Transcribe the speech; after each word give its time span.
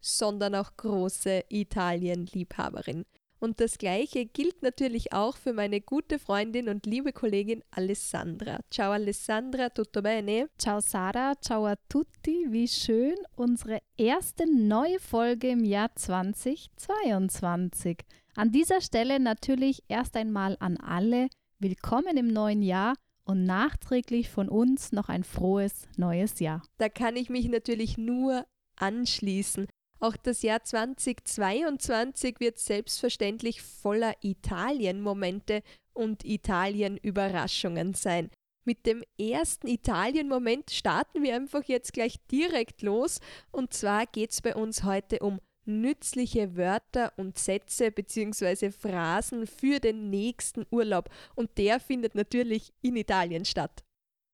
sondern 0.00 0.54
auch 0.54 0.76
große 0.76 1.44
Italien-Liebhaberin. 1.48 3.04
Und 3.38 3.60
das 3.60 3.78
gleiche 3.78 4.26
gilt 4.26 4.62
natürlich 4.62 5.12
auch 5.12 5.36
für 5.36 5.52
meine 5.52 5.80
gute 5.80 6.18
Freundin 6.18 6.68
und 6.68 6.86
liebe 6.86 7.12
Kollegin 7.12 7.62
Alessandra. 7.70 8.60
Ciao 8.70 8.92
Alessandra, 8.92 9.68
tutto 9.68 10.00
bene? 10.00 10.48
Ciao 10.58 10.80
Sarah, 10.80 11.34
ciao 11.40 11.66
a 11.66 11.74
tutti. 11.88 12.46
Wie 12.48 12.66
schön, 12.66 13.16
unsere 13.36 13.80
erste 13.96 14.50
neue 14.50 14.98
Folge 15.00 15.50
im 15.50 15.64
Jahr 15.64 15.94
2022. 15.94 17.98
An 18.36 18.52
dieser 18.52 18.80
Stelle 18.80 19.20
natürlich 19.20 19.82
erst 19.88 20.16
einmal 20.16 20.56
an 20.60 20.78
alle 20.78 21.28
willkommen 21.58 22.16
im 22.16 22.28
neuen 22.28 22.62
Jahr 22.62 22.94
und 23.24 23.44
nachträglich 23.44 24.30
von 24.30 24.48
uns 24.48 24.92
noch 24.92 25.08
ein 25.08 25.24
frohes 25.24 25.88
neues 25.96 26.40
Jahr. 26.40 26.62
Da 26.78 26.88
kann 26.88 27.16
ich 27.16 27.28
mich 27.28 27.48
natürlich 27.48 27.98
nur 27.98 28.46
anschließen. 28.76 29.66
Auch 29.98 30.16
das 30.16 30.42
Jahr 30.42 30.62
2022 30.62 32.40
wird 32.40 32.58
selbstverständlich 32.58 33.62
voller 33.62 34.14
Italien-Momente 34.22 35.62
und 35.94 36.24
Italien-Überraschungen 36.24 37.94
sein. 37.94 38.30
Mit 38.64 38.84
dem 38.84 39.04
ersten 39.18 39.68
Italien-Moment 39.68 40.70
starten 40.70 41.22
wir 41.22 41.36
einfach 41.36 41.62
jetzt 41.64 41.92
gleich 41.92 42.16
direkt 42.30 42.82
los. 42.82 43.20
Und 43.52 43.72
zwar 43.72 44.06
geht 44.06 44.32
es 44.32 44.42
bei 44.42 44.54
uns 44.54 44.82
heute 44.82 45.20
um 45.20 45.40
nützliche 45.66 46.56
Wörter 46.56 47.12
und 47.16 47.38
Sätze 47.38 47.90
bzw. 47.90 48.70
Phrasen 48.70 49.46
für 49.46 49.78
den 49.78 50.10
nächsten 50.10 50.66
Urlaub. 50.70 51.10
Und 51.34 51.58
der 51.58 51.80
findet 51.80 52.14
natürlich 52.14 52.72
in 52.82 52.96
Italien 52.96 53.44
statt. 53.44 53.84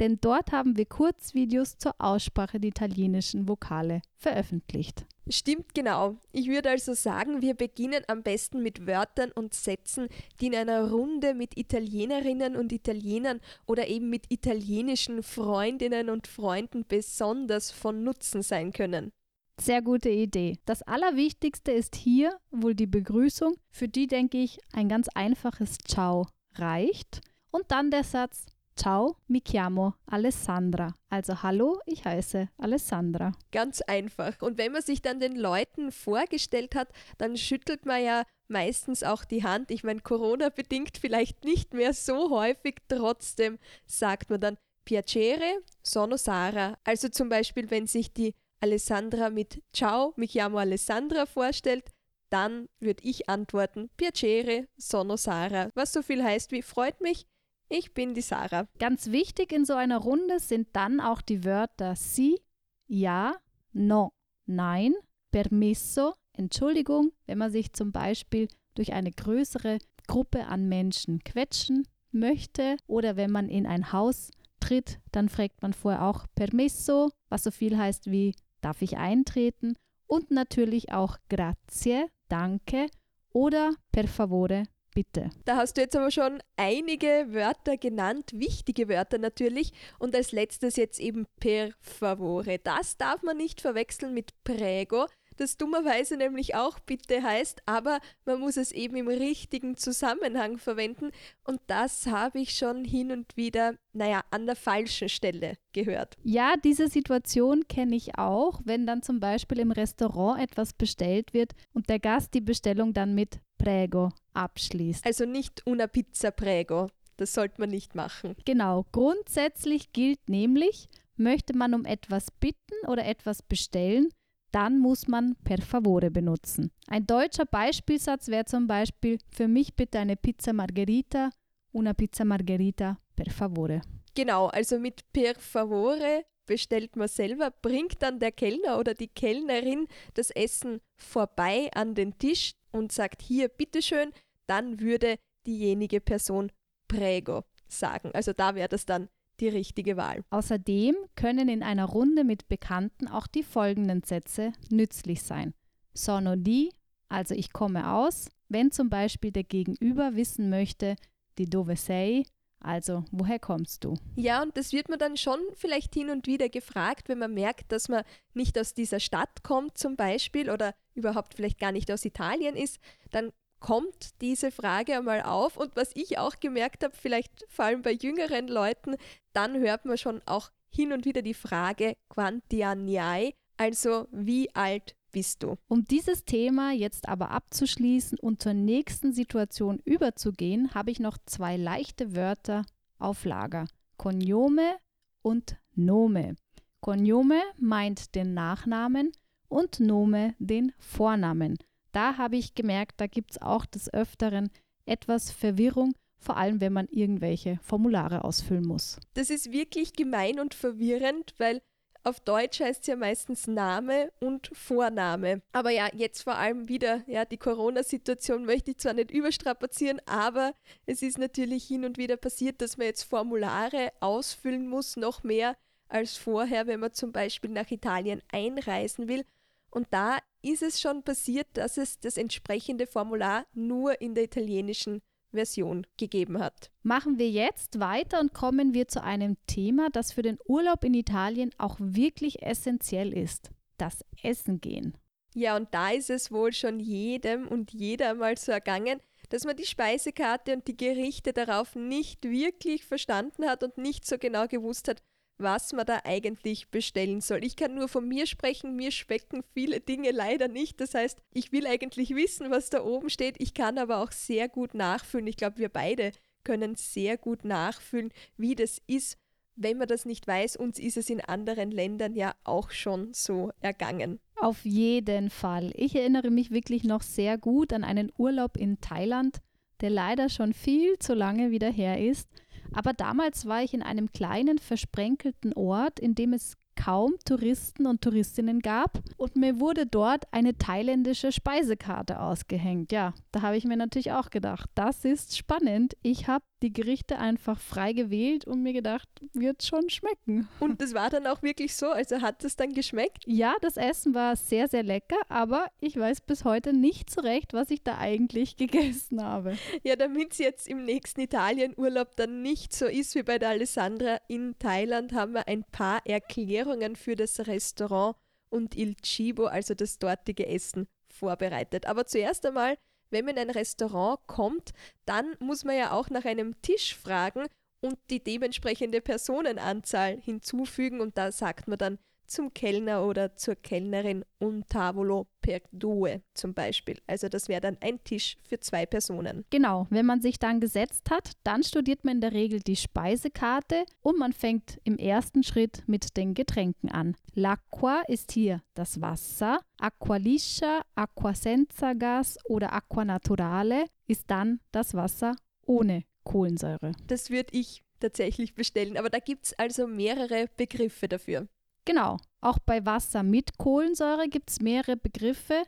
denn 0.00 0.18
dort 0.20 0.50
haben 0.52 0.76
wir 0.76 0.86
Kurzvideos 0.86 1.78
zur 1.78 1.94
Aussprache 1.98 2.60
der 2.60 2.68
italienischen 2.68 3.48
Vokale 3.48 4.02
veröffentlicht. 4.16 5.06
Stimmt 5.28 5.74
genau. 5.74 6.16
Ich 6.32 6.48
würde 6.48 6.70
also 6.70 6.92
sagen, 6.92 7.40
wir 7.40 7.54
beginnen 7.54 8.02
am 8.08 8.22
besten 8.22 8.62
mit 8.62 8.86
Wörtern 8.86 9.32
und 9.32 9.54
Sätzen, 9.54 10.08
die 10.40 10.48
in 10.48 10.54
einer 10.54 10.90
Runde 10.90 11.32
mit 11.32 11.56
Italienerinnen 11.56 12.56
und 12.56 12.72
Italienern 12.72 13.40
oder 13.66 13.88
eben 13.88 14.10
mit 14.10 14.26
italienischen 14.28 15.22
Freundinnen 15.22 16.10
und 16.10 16.26
Freunden 16.26 16.84
besonders 16.86 17.70
von 17.70 18.04
Nutzen 18.04 18.42
sein 18.42 18.72
können. 18.72 19.12
Sehr 19.60 19.82
gute 19.82 20.10
Idee. 20.10 20.58
Das 20.64 20.82
Allerwichtigste 20.82 21.72
ist 21.72 21.94
hier 21.94 22.38
wohl 22.50 22.74
die 22.74 22.86
Begrüßung, 22.86 23.54
für 23.70 23.88
die 23.88 24.06
denke 24.06 24.38
ich 24.38 24.58
ein 24.72 24.88
ganz 24.88 25.08
einfaches 25.14 25.78
Ciao 25.78 26.26
reicht. 26.56 27.20
Und 27.50 27.70
dann 27.70 27.90
der 27.90 28.04
Satz 28.04 28.46
Ciao, 28.76 29.18
mi 29.28 29.40
chiamo 29.40 29.94
Alessandra. 30.06 30.96
Also 31.08 31.44
hallo, 31.44 31.78
ich 31.86 32.04
heiße 32.04 32.48
Alessandra. 32.58 33.30
Ganz 33.52 33.80
einfach. 33.82 34.42
Und 34.42 34.58
wenn 34.58 34.72
man 34.72 34.82
sich 34.82 35.00
dann 35.00 35.20
den 35.20 35.36
Leuten 35.36 35.92
vorgestellt 35.92 36.74
hat, 36.74 36.88
dann 37.18 37.36
schüttelt 37.36 37.86
man 37.86 38.02
ja 38.02 38.24
meistens 38.48 39.04
auch 39.04 39.24
die 39.24 39.44
Hand. 39.44 39.70
Ich 39.70 39.84
meine, 39.84 40.00
Corona 40.00 40.48
bedingt 40.48 40.98
vielleicht 40.98 41.44
nicht 41.44 41.72
mehr 41.72 41.94
so 41.94 42.30
häufig, 42.30 42.78
trotzdem 42.88 43.58
sagt 43.86 44.30
man 44.30 44.40
dann 44.40 44.58
Piacere, 44.84 45.62
sono 45.82 46.16
Sara. 46.16 46.76
Also 46.82 47.08
zum 47.08 47.28
Beispiel, 47.28 47.70
wenn 47.70 47.86
sich 47.86 48.12
die 48.12 48.34
Alessandra 48.64 49.28
mit 49.28 49.62
Ciao, 49.74 50.14
mi 50.16 50.26
chiamo 50.26 50.56
Alessandra 50.56 51.26
vorstellt, 51.26 51.90
dann 52.30 52.66
würde 52.80 53.04
ich 53.04 53.28
antworten 53.28 53.90
Piacere, 53.98 54.68
sono 54.78 55.18
Sara, 55.18 55.68
was 55.74 55.92
so 55.92 56.00
viel 56.00 56.24
heißt 56.24 56.50
wie 56.50 56.62
freut 56.62 57.02
mich, 57.02 57.26
ich 57.68 57.92
bin 57.92 58.14
die 58.14 58.22
Sarah. 58.22 58.66
Ganz 58.78 59.10
wichtig 59.10 59.52
in 59.52 59.66
so 59.66 59.74
einer 59.74 59.98
Runde 59.98 60.40
sind 60.40 60.68
dann 60.72 61.00
auch 61.00 61.20
die 61.20 61.44
Wörter 61.44 61.94
si, 61.94 62.40
ja, 62.86 63.36
no, 63.74 64.14
nein, 64.46 64.94
permesso, 65.30 66.14
Entschuldigung, 66.32 67.12
wenn 67.26 67.36
man 67.36 67.52
sich 67.52 67.74
zum 67.74 67.92
Beispiel 67.92 68.48
durch 68.74 68.94
eine 68.94 69.10
größere 69.10 69.76
Gruppe 70.06 70.46
an 70.46 70.70
Menschen 70.70 71.22
quetschen 71.22 71.86
möchte 72.12 72.78
oder 72.86 73.16
wenn 73.16 73.30
man 73.30 73.50
in 73.50 73.66
ein 73.66 73.92
Haus 73.92 74.30
tritt, 74.58 75.00
dann 75.12 75.28
fragt 75.28 75.60
man 75.60 75.74
vorher 75.74 76.02
auch 76.04 76.24
permesso, 76.34 77.10
was 77.28 77.44
so 77.44 77.50
viel 77.50 77.76
heißt 77.76 78.10
wie 78.10 78.34
darf 78.64 78.82
ich 78.82 78.96
eintreten 78.96 79.76
und 80.06 80.30
natürlich 80.30 80.92
auch 80.92 81.18
grazie, 81.28 82.06
danke 82.28 82.86
oder 83.32 83.74
per 83.92 84.08
favore, 84.08 84.64
bitte. 84.94 85.30
Da 85.44 85.56
hast 85.56 85.76
du 85.76 85.82
jetzt 85.82 85.96
aber 85.96 86.10
schon 86.10 86.42
einige 86.56 87.26
Wörter 87.28 87.76
genannt, 87.76 88.30
wichtige 88.32 88.88
Wörter 88.88 89.18
natürlich. 89.18 89.72
Und 89.98 90.14
als 90.14 90.32
letztes 90.32 90.76
jetzt 90.76 91.00
eben 91.00 91.26
per 91.40 91.70
favore. 91.80 92.58
Das 92.62 92.96
darf 92.96 93.22
man 93.22 93.36
nicht 93.36 93.60
verwechseln 93.60 94.14
mit 94.14 94.32
prego 94.44 95.06
das 95.36 95.56
dummerweise 95.56 96.16
nämlich 96.16 96.54
auch 96.54 96.78
bitte 96.78 97.22
heißt, 97.22 97.62
aber 97.66 98.00
man 98.24 98.40
muss 98.40 98.56
es 98.56 98.72
eben 98.72 98.96
im 98.96 99.08
richtigen 99.08 99.76
Zusammenhang 99.76 100.58
verwenden 100.58 101.10
und 101.44 101.60
das 101.66 102.06
habe 102.06 102.40
ich 102.40 102.56
schon 102.56 102.84
hin 102.84 103.10
und 103.12 103.36
wieder, 103.36 103.74
naja, 103.92 104.22
an 104.30 104.46
der 104.46 104.56
falschen 104.56 105.08
Stelle 105.08 105.54
gehört. 105.72 106.16
Ja, 106.22 106.54
diese 106.62 106.88
Situation 106.88 107.66
kenne 107.68 107.96
ich 107.96 108.18
auch, 108.18 108.60
wenn 108.64 108.86
dann 108.86 109.02
zum 109.02 109.20
Beispiel 109.20 109.60
im 109.60 109.70
Restaurant 109.70 110.42
etwas 110.42 110.72
bestellt 110.72 111.34
wird 111.34 111.52
und 111.72 111.88
der 111.88 111.98
Gast 111.98 112.34
die 112.34 112.40
Bestellung 112.40 112.92
dann 112.94 113.14
mit 113.14 113.40
Prego 113.58 114.10
abschließt. 114.32 115.06
Also 115.06 115.24
nicht 115.24 115.66
una 115.66 115.86
pizza 115.86 116.30
prego. 116.30 116.88
Das 117.16 117.32
sollte 117.32 117.60
man 117.60 117.70
nicht 117.70 117.94
machen. 117.94 118.34
Genau, 118.44 118.86
grundsätzlich 118.90 119.92
gilt 119.92 120.28
nämlich, 120.28 120.88
möchte 121.16 121.56
man 121.56 121.74
um 121.74 121.84
etwas 121.84 122.30
bitten 122.32 122.86
oder 122.88 123.04
etwas 123.06 123.42
bestellen, 123.42 124.08
dann 124.54 124.78
muss 124.78 125.08
man 125.08 125.34
per 125.42 125.60
favore 125.60 126.10
benutzen. 126.10 126.70
Ein 126.86 127.06
deutscher 127.06 127.44
Beispielsatz 127.44 128.28
wäre 128.28 128.44
zum 128.44 128.68
Beispiel 128.68 129.18
für 129.30 129.48
mich 129.48 129.74
bitte 129.74 129.98
eine 129.98 130.16
Pizza 130.16 130.52
Margherita, 130.52 131.30
una 131.72 131.92
Pizza 131.92 132.24
Margherita 132.24 132.98
per 133.16 133.30
favore. 133.30 133.82
Genau, 134.14 134.46
also 134.46 134.78
mit 134.78 135.12
per 135.12 135.34
favore 135.34 136.24
bestellt 136.46 136.94
man 136.94 137.08
selber, 137.08 137.50
bringt 137.50 138.00
dann 138.00 138.20
der 138.20 138.30
Kellner 138.30 138.78
oder 138.78 138.94
die 138.94 139.08
Kellnerin 139.08 139.88
das 140.12 140.30
Essen 140.30 140.80
vorbei 140.96 141.68
an 141.74 141.96
den 141.96 142.16
Tisch 142.18 142.52
und 142.70 142.92
sagt 142.92 143.22
hier 143.22 143.48
bitteschön, 143.48 144.12
dann 144.46 144.78
würde 144.78 145.16
diejenige 145.46 146.00
Person 146.00 146.52
prego 146.86 147.42
sagen. 147.66 148.10
Also 148.14 148.32
da 148.32 148.54
wäre 148.54 148.68
das 148.68 148.86
dann 148.86 149.08
die 149.40 149.48
richtige 149.48 149.96
Wahl. 149.96 150.24
Außerdem 150.30 150.94
können 151.16 151.48
in 151.48 151.62
einer 151.62 151.86
Runde 151.86 152.24
mit 152.24 152.48
Bekannten 152.48 153.08
auch 153.08 153.26
die 153.26 153.42
folgenden 153.42 154.02
Sätze 154.02 154.52
nützlich 154.70 155.22
sein. 155.22 155.54
Sono 155.92 156.36
di, 156.36 156.70
also 157.08 157.34
ich 157.34 157.52
komme 157.52 157.92
aus, 157.92 158.28
wenn 158.48 158.70
zum 158.70 158.90
Beispiel 158.90 159.32
der 159.32 159.44
Gegenüber 159.44 160.16
wissen 160.16 160.50
möchte, 160.50 160.96
di 161.38 161.46
dove 161.46 161.76
sei, 161.76 162.24
also 162.64 163.04
woher 163.10 163.38
kommst 163.38 163.84
du? 163.84 163.98
Ja, 164.16 164.42
und 164.42 164.56
das 164.56 164.72
wird 164.72 164.88
man 164.88 164.98
dann 164.98 165.18
schon 165.18 165.38
vielleicht 165.52 165.92
hin 165.92 166.08
und 166.08 166.26
wieder 166.26 166.48
gefragt, 166.48 167.10
wenn 167.10 167.18
man 167.18 167.34
merkt, 167.34 167.70
dass 167.72 167.90
man 167.90 168.04
nicht 168.32 168.58
aus 168.58 168.72
dieser 168.72 169.00
Stadt 169.00 169.42
kommt 169.42 169.76
zum 169.76 169.96
Beispiel 169.96 170.50
oder 170.50 170.74
überhaupt 170.94 171.34
vielleicht 171.34 171.58
gar 171.58 171.72
nicht 171.72 171.90
aus 171.90 172.06
Italien 172.06 172.56
ist, 172.56 172.78
dann 173.10 173.32
kommt 173.64 174.20
diese 174.20 174.50
Frage 174.50 174.94
einmal 174.94 175.22
auf. 175.22 175.56
Und 175.56 175.74
was 175.74 175.90
ich 175.94 176.18
auch 176.18 176.38
gemerkt 176.38 176.84
habe, 176.84 176.94
vielleicht 176.94 177.46
vor 177.48 177.64
allem 177.64 177.80
bei 177.80 177.92
jüngeren 177.92 178.46
Leuten, 178.46 178.96
dann 179.32 179.58
hört 179.58 179.86
man 179.86 179.96
schon 179.96 180.20
auch 180.26 180.50
hin 180.68 180.92
und 180.92 181.06
wieder 181.06 181.22
die 181.22 181.32
Frage 181.32 181.94
quanti 182.10 182.62
anni 182.62 182.96
hai, 182.96 183.32
also 183.56 184.06
wie 184.12 184.54
alt 184.54 184.94
bist 185.12 185.42
du? 185.42 185.56
Um 185.66 185.86
dieses 185.86 186.26
Thema 186.26 186.72
jetzt 186.72 187.08
aber 187.08 187.30
abzuschließen 187.30 188.18
und 188.18 188.42
zur 188.42 188.52
nächsten 188.52 189.14
Situation 189.14 189.80
überzugehen, 189.86 190.74
habe 190.74 190.90
ich 190.90 191.00
noch 191.00 191.16
zwei 191.24 191.56
leichte 191.56 192.14
Wörter 192.14 192.66
auf 192.98 193.24
Lager. 193.24 193.64
Cognome 193.96 194.76
und 195.22 195.56
Nome. 195.74 196.36
Cognome 196.82 197.40
meint 197.56 198.14
den 198.14 198.34
Nachnamen 198.34 199.12
und 199.48 199.80
Nome 199.80 200.34
den 200.38 200.72
Vornamen 200.78 201.56
da 201.94 202.18
habe 202.18 202.36
ich 202.36 202.54
gemerkt, 202.54 203.00
da 203.00 203.06
gibt 203.06 203.32
es 203.32 203.42
auch 203.42 203.66
des 203.66 203.92
Öfteren 203.92 204.50
etwas 204.86 205.30
Verwirrung, 205.30 205.94
vor 206.18 206.36
allem 206.36 206.60
wenn 206.60 206.72
man 206.72 206.88
irgendwelche 206.88 207.58
Formulare 207.62 208.24
ausfüllen 208.24 208.66
muss. 208.66 208.98
Das 209.14 209.30
ist 209.30 209.52
wirklich 209.52 209.92
gemein 209.92 210.40
und 210.40 210.54
verwirrend, 210.54 211.34
weil 211.38 211.62
auf 212.06 212.20
Deutsch 212.20 212.60
heißt 212.60 212.82
es 212.82 212.86
ja 212.86 212.96
meistens 212.96 213.46
Name 213.46 214.12
und 214.20 214.50
Vorname. 214.52 215.40
Aber 215.52 215.70
ja, 215.70 215.88
jetzt 215.94 216.22
vor 216.22 216.34
allem 216.34 216.68
wieder, 216.68 217.02
ja, 217.06 217.24
die 217.24 217.38
Corona-Situation 217.38 218.44
möchte 218.44 218.72
ich 218.72 218.78
zwar 218.78 218.92
nicht 218.92 219.10
überstrapazieren, 219.10 220.02
aber 220.04 220.52
es 220.84 221.00
ist 221.00 221.16
natürlich 221.16 221.64
hin 221.64 221.84
und 221.86 221.96
wieder 221.96 222.18
passiert, 222.18 222.60
dass 222.60 222.76
man 222.76 222.88
jetzt 222.88 223.04
Formulare 223.04 223.90
ausfüllen 224.00 224.68
muss, 224.68 224.96
noch 224.96 225.22
mehr 225.22 225.56
als 225.88 226.18
vorher, 226.18 226.66
wenn 226.66 226.80
man 226.80 226.92
zum 226.92 227.10
Beispiel 227.10 227.50
nach 227.50 227.70
Italien 227.70 228.20
einreisen 228.30 229.08
will. 229.08 229.24
Und 229.70 229.86
da 229.90 230.18
ist 230.44 230.62
es 230.62 230.80
schon 230.80 231.02
passiert, 231.02 231.48
dass 231.54 231.78
es 231.78 231.98
das 231.98 232.16
entsprechende 232.16 232.86
Formular 232.86 233.46
nur 233.54 234.00
in 234.00 234.14
der 234.14 234.24
italienischen 234.24 235.00
Version 235.32 235.86
gegeben 235.96 236.38
hat. 236.38 236.70
Machen 236.82 237.18
wir 237.18 237.28
jetzt 237.28 237.80
weiter 237.80 238.20
und 238.20 238.32
kommen 238.34 238.72
wir 238.72 238.86
zu 238.86 239.02
einem 239.02 239.36
Thema, 239.46 239.88
das 239.90 240.12
für 240.12 240.22
den 240.22 240.38
Urlaub 240.46 240.84
in 240.84 240.94
Italien 240.94 241.50
auch 241.58 241.76
wirklich 241.80 242.42
essentiell 242.42 243.12
ist. 243.12 243.50
Das 243.78 244.04
Essen 244.22 244.60
gehen. 244.60 244.96
Ja, 245.34 245.56
und 245.56 245.74
da 245.74 245.90
ist 245.90 246.10
es 246.10 246.30
wohl 246.30 246.52
schon 246.52 246.78
jedem 246.78 247.48
und 247.48 247.72
jeder 247.72 248.14
mal 248.14 248.36
so 248.38 248.52
ergangen, 248.52 249.00
dass 249.30 249.44
man 249.44 249.56
die 249.56 249.66
Speisekarte 249.66 250.54
und 250.54 250.68
die 250.68 250.76
Gerichte 250.76 251.32
darauf 251.32 251.74
nicht 251.74 252.22
wirklich 252.22 252.84
verstanden 252.84 253.46
hat 253.46 253.64
und 253.64 253.76
nicht 253.78 254.06
so 254.06 254.16
genau 254.18 254.46
gewusst 254.46 254.86
hat, 254.86 255.02
was 255.44 255.72
man 255.72 255.86
da 255.86 256.00
eigentlich 256.04 256.68
bestellen 256.70 257.20
soll. 257.20 257.44
Ich 257.44 257.54
kann 257.54 257.74
nur 257.74 257.86
von 257.86 258.08
mir 258.08 258.26
sprechen, 258.26 258.74
mir 258.74 258.90
schmecken 258.90 259.44
viele 259.54 259.78
Dinge 259.80 260.10
leider 260.10 260.48
nicht. 260.48 260.80
Das 260.80 260.94
heißt, 260.94 261.20
ich 261.32 261.52
will 261.52 261.66
eigentlich 261.66 262.16
wissen, 262.16 262.50
was 262.50 262.70
da 262.70 262.82
oben 262.82 263.10
steht. 263.10 263.36
Ich 263.38 263.54
kann 263.54 263.78
aber 263.78 263.98
auch 263.98 264.10
sehr 264.10 264.48
gut 264.48 264.74
nachfühlen. 264.74 265.28
Ich 265.28 265.36
glaube, 265.36 265.58
wir 265.58 265.68
beide 265.68 266.10
können 266.42 266.74
sehr 266.74 267.16
gut 267.16 267.44
nachfühlen, 267.44 268.10
wie 268.36 268.54
das 268.54 268.80
ist, 268.86 269.16
wenn 269.56 269.78
man 269.78 269.88
das 269.88 270.04
nicht 270.04 270.26
weiß. 270.26 270.56
Uns 270.56 270.78
ist 270.78 270.96
es 270.96 271.10
in 271.10 271.20
anderen 271.20 271.70
Ländern 271.70 272.14
ja 272.14 272.34
auch 272.44 272.70
schon 272.70 273.14
so 273.14 273.50
ergangen. 273.60 274.18
Auf 274.36 274.64
jeden 274.64 275.30
Fall. 275.30 275.72
Ich 275.74 275.94
erinnere 275.94 276.30
mich 276.30 276.50
wirklich 276.50 276.84
noch 276.84 277.02
sehr 277.02 277.38
gut 277.38 277.72
an 277.72 277.84
einen 277.84 278.12
Urlaub 278.18 278.56
in 278.56 278.80
Thailand, 278.80 279.38
der 279.80 279.90
leider 279.90 280.28
schon 280.28 280.52
viel 280.52 280.98
zu 280.98 281.14
lange 281.14 281.50
wieder 281.50 281.70
her 281.70 282.00
ist. 282.00 282.28
Aber 282.74 282.92
damals 282.92 283.46
war 283.46 283.62
ich 283.62 283.74
in 283.74 283.82
einem 283.82 284.12
kleinen, 284.12 284.58
versprenkelten 284.58 285.52
Ort, 285.54 286.00
in 286.00 286.14
dem 286.14 286.32
es 286.32 286.56
kaum 286.76 287.14
Touristen 287.24 287.86
und 287.86 288.02
Touristinnen 288.02 288.60
gab 288.60 289.00
und 289.16 289.36
mir 289.36 289.60
wurde 289.60 289.86
dort 289.86 290.24
eine 290.32 290.56
thailändische 290.56 291.32
Speisekarte 291.32 292.20
ausgehängt. 292.20 292.92
Ja, 292.92 293.14
da 293.32 293.42
habe 293.42 293.56
ich 293.56 293.64
mir 293.64 293.76
natürlich 293.76 294.12
auch 294.12 294.30
gedacht, 294.30 294.68
das 294.74 295.04
ist 295.04 295.36
spannend. 295.36 295.96
Ich 296.02 296.26
habe 296.28 296.44
die 296.64 296.72
Gerichte 296.72 297.18
einfach 297.18 297.60
frei 297.60 297.92
gewählt 297.92 298.46
und 298.46 298.62
mir 298.62 298.72
gedacht, 298.72 299.06
wird 299.34 299.62
schon 299.62 299.90
schmecken. 299.90 300.48
Und 300.60 300.80
das 300.80 300.94
war 300.94 301.10
dann 301.10 301.26
auch 301.26 301.42
wirklich 301.42 301.76
so? 301.76 301.90
Also 301.90 302.22
hat 302.22 302.42
es 302.42 302.56
dann 302.56 302.72
geschmeckt? 302.72 303.22
Ja, 303.26 303.54
das 303.60 303.76
Essen 303.76 304.14
war 304.14 304.34
sehr, 304.34 304.66
sehr 304.66 304.82
lecker, 304.82 305.18
aber 305.28 305.66
ich 305.78 305.96
weiß 305.96 306.22
bis 306.22 306.44
heute 306.44 306.72
nicht 306.72 307.10
so 307.10 307.20
recht, 307.20 307.52
was 307.52 307.70
ich 307.70 307.82
da 307.82 307.98
eigentlich 307.98 308.56
gegessen 308.56 309.22
habe. 309.22 309.58
Ja, 309.82 309.94
damit 309.94 310.32
es 310.32 310.38
jetzt 310.38 310.66
im 310.66 310.86
nächsten 310.86 311.20
Italienurlaub 311.20 312.16
dann 312.16 312.40
nicht 312.40 312.72
so 312.72 312.86
ist 312.86 313.14
wie 313.14 313.22
bei 313.22 313.38
der 313.38 313.50
Alessandra 313.50 314.18
in 314.26 314.58
Thailand, 314.58 315.12
haben 315.12 315.34
wir 315.34 315.46
ein 315.46 315.64
paar 315.64 316.00
Erklärungen 316.06 316.96
für 316.96 317.14
das 317.14 317.46
Restaurant 317.46 318.16
und 318.48 318.74
Il 318.74 318.96
Cibo, 319.04 319.44
also 319.44 319.74
das 319.74 319.98
dortige 319.98 320.46
Essen, 320.46 320.86
vorbereitet. 321.08 321.86
Aber 321.86 322.06
zuerst 322.06 322.46
einmal 322.46 322.78
wenn 323.14 323.24
man 323.24 323.36
in 323.36 323.42
ein 323.42 323.50
Restaurant 323.50 324.20
kommt, 324.26 324.72
dann 325.06 325.34
muss 325.38 325.64
man 325.64 325.76
ja 325.76 325.92
auch 325.92 326.10
nach 326.10 326.24
einem 326.24 326.60
Tisch 326.60 326.94
fragen 326.94 327.46
und 327.80 327.98
die 328.10 328.22
dementsprechende 328.22 329.00
Personenanzahl 329.00 330.20
hinzufügen 330.20 331.00
und 331.00 331.16
da 331.16 331.32
sagt 331.32 331.68
man 331.68 331.78
dann 331.78 331.98
zum 332.26 332.52
Kellner 332.52 333.04
oder 333.04 333.36
zur 333.36 333.56
Kellnerin 333.56 334.24
un 334.40 334.64
tavolo 334.68 335.26
per 335.40 335.60
due 335.72 336.22
zum 336.34 336.54
Beispiel. 336.54 337.00
Also 337.06 337.28
das 337.28 337.48
wäre 337.48 337.60
dann 337.60 337.78
ein 337.80 338.02
Tisch 338.04 338.36
für 338.48 338.60
zwei 338.60 338.86
Personen. 338.86 339.44
Genau, 339.50 339.86
wenn 339.90 340.06
man 340.06 340.20
sich 340.20 340.38
dann 340.38 340.60
gesetzt 340.60 341.10
hat, 341.10 341.32
dann 341.44 341.62
studiert 341.62 342.04
man 342.04 342.16
in 342.16 342.20
der 342.20 342.32
Regel 342.32 342.60
die 342.60 342.76
Speisekarte 342.76 343.84
und 344.00 344.18
man 344.18 344.32
fängt 344.32 344.78
im 344.84 344.96
ersten 344.96 345.42
Schritt 345.42 345.82
mit 345.86 346.16
den 346.16 346.34
Getränken 346.34 346.90
an. 346.90 347.16
L'acqua 347.34 348.02
ist 348.08 348.32
hier 348.32 348.62
das 348.74 349.00
Wasser, 349.00 349.60
Acqua 349.78 350.16
liscia, 350.16 350.82
Acqua 350.94 351.34
senza 351.34 351.92
gas 351.94 352.38
oder 352.44 352.72
Acqua 352.72 353.04
naturale 353.04 353.86
ist 354.06 354.30
dann 354.30 354.60
das 354.72 354.94
Wasser 354.94 355.34
ohne 355.66 356.04
Kohlensäure. 356.24 356.92
Das 357.06 357.30
würde 357.30 357.50
ich 357.52 357.82
tatsächlich 358.00 358.54
bestellen, 358.54 358.96
aber 358.96 359.10
da 359.10 359.18
gibt 359.18 359.46
es 359.46 359.58
also 359.58 359.86
mehrere 359.86 360.48
Begriffe 360.56 361.08
dafür. 361.08 361.48
Genau, 361.84 362.16
auch 362.40 362.58
bei 362.58 362.84
Wasser 362.86 363.22
mit 363.22 363.58
Kohlensäure 363.58 364.28
gibt 364.28 364.50
es 364.50 364.60
mehrere 364.60 364.96
Begriffe. 364.96 365.62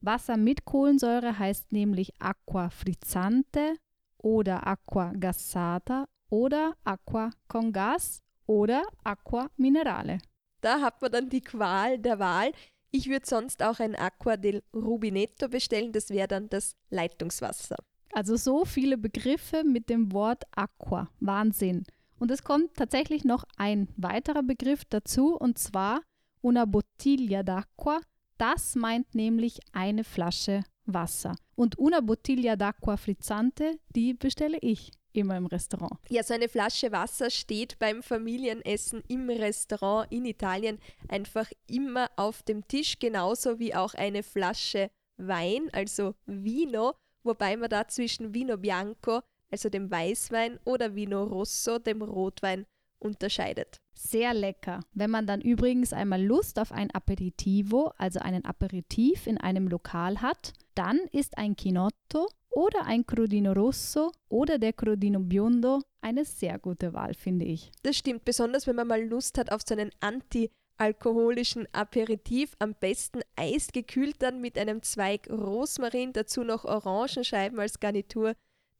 Wasser 0.00 0.36
mit 0.36 0.64
Kohlensäure 0.64 1.38
heißt 1.38 1.70
nämlich 1.70 2.12
Aqua 2.18 2.70
frizzante 2.70 3.76
oder 4.18 4.66
Aqua 4.66 5.12
gassata 5.12 6.08
oder 6.30 6.74
Aqua 6.84 7.30
con 7.46 7.72
gas 7.72 8.20
oder 8.46 8.82
Aqua 9.04 9.48
minerale. 9.56 10.18
Da 10.60 10.80
hat 10.80 11.00
man 11.00 11.12
dann 11.12 11.28
die 11.28 11.40
Qual 11.40 11.98
der 11.98 12.18
Wahl. 12.18 12.52
Ich 12.90 13.08
würde 13.08 13.26
sonst 13.26 13.62
auch 13.62 13.78
ein 13.80 13.94
Aqua 13.94 14.36
del 14.36 14.62
Rubinetto 14.74 15.48
bestellen, 15.48 15.92
das 15.92 16.10
wäre 16.10 16.28
dann 16.28 16.48
das 16.48 16.76
Leitungswasser. 16.90 17.76
Also 18.12 18.36
so 18.36 18.64
viele 18.64 18.98
Begriffe 18.98 19.64
mit 19.64 19.88
dem 19.88 20.12
Wort 20.12 20.44
Aqua. 20.50 21.08
Wahnsinn. 21.20 21.84
Und 22.22 22.30
es 22.30 22.44
kommt 22.44 22.76
tatsächlich 22.76 23.24
noch 23.24 23.42
ein 23.56 23.88
weiterer 23.96 24.44
Begriff 24.44 24.84
dazu, 24.84 25.36
und 25.36 25.58
zwar 25.58 26.02
una 26.40 26.66
bottiglia 26.66 27.40
d'acqua. 27.40 27.98
Das 28.38 28.76
meint 28.76 29.12
nämlich 29.16 29.58
eine 29.72 30.04
Flasche 30.04 30.62
Wasser. 30.84 31.34
Und 31.56 31.80
una 31.80 31.98
bottiglia 31.98 32.52
d'acqua 32.52 32.96
frizzante, 32.96 33.76
die 33.88 34.14
bestelle 34.14 34.58
ich 34.60 34.92
immer 35.12 35.36
im 35.36 35.46
Restaurant. 35.46 35.98
Ja, 36.10 36.22
so 36.22 36.32
eine 36.32 36.48
Flasche 36.48 36.92
Wasser 36.92 37.28
steht 37.28 37.80
beim 37.80 38.04
Familienessen 38.04 39.02
im 39.08 39.28
Restaurant 39.28 40.12
in 40.12 40.24
Italien 40.24 40.78
einfach 41.08 41.50
immer 41.66 42.08
auf 42.14 42.44
dem 42.44 42.68
Tisch, 42.68 43.00
genauso 43.00 43.58
wie 43.58 43.74
auch 43.74 43.94
eine 43.94 44.22
Flasche 44.22 44.92
Wein, 45.16 45.70
also 45.72 46.14
Vino, 46.26 46.94
wobei 47.24 47.56
man 47.56 47.68
da 47.68 47.88
zwischen 47.88 48.32
Vino 48.32 48.56
Bianco 48.56 49.22
also 49.52 49.68
dem 49.68 49.90
Weißwein, 49.90 50.58
oder 50.64 50.94
Vino 50.94 51.22
Rosso, 51.22 51.78
dem 51.78 52.02
Rotwein, 52.02 52.66
unterscheidet. 52.98 53.80
Sehr 53.94 54.32
lecker. 54.32 54.80
Wenn 54.94 55.10
man 55.10 55.26
dann 55.26 55.40
übrigens 55.40 55.92
einmal 55.92 56.22
Lust 56.22 56.58
auf 56.58 56.72
ein 56.72 56.90
Aperitivo, 56.92 57.92
also 57.98 58.20
einen 58.20 58.44
Aperitif 58.44 59.26
in 59.26 59.38
einem 59.38 59.68
Lokal 59.68 60.22
hat, 60.22 60.54
dann 60.74 60.98
ist 61.12 61.36
ein 61.36 61.56
Chinotto 61.56 62.28
oder 62.50 62.84
ein 62.84 63.06
Crodino 63.06 63.52
Rosso 63.52 64.12
oder 64.28 64.58
der 64.58 64.72
Crodino 64.72 65.20
Biondo 65.20 65.80
eine 66.00 66.24
sehr 66.24 66.58
gute 66.58 66.92
Wahl, 66.92 67.14
finde 67.14 67.44
ich. 67.44 67.70
Das 67.82 67.96
stimmt, 67.96 68.24
besonders 68.24 68.66
wenn 68.66 68.76
man 68.76 68.88
mal 68.88 69.02
Lust 69.04 69.38
hat 69.38 69.52
auf 69.52 69.62
so 69.66 69.74
einen 69.74 69.90
anti-alkoholischen 70.00 71.66
Aperitif, 71.72 72.54
am 72.58 72.74
besten 72.74 73.20
eisgekühlt 73.36 74.16
dann 74.20 74.40
mit 74.40 74.58
einem 74.58 74.82
Zweig 74.82 75.28
Rosmarin, 75.30 76.12
dazu 76.12 76.44
noch 76.44 76.64
Orangenscheiben 76.64 77.58
als 77.58 77.80
Garnitur 77.80 78.34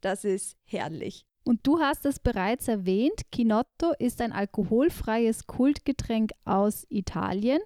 das 0.04 0.24
ist 0.24 0.56
herrlich. 0.64 1.24
Und 1.44 1.66
du 1.66 1.80
hast 1.80 2.06
es 2.06 2.20
bereits 2.20 2.68
erwähnt, 2.68 3.22
Kinotto 3.32 3.92
ist 3.98 4.20
ein 4.20 4.32
alkoholfreies 4.32 5.46
Kultgetränk 5.46 6.30
aus 6.44 6.86
Italien. 6.88 7.60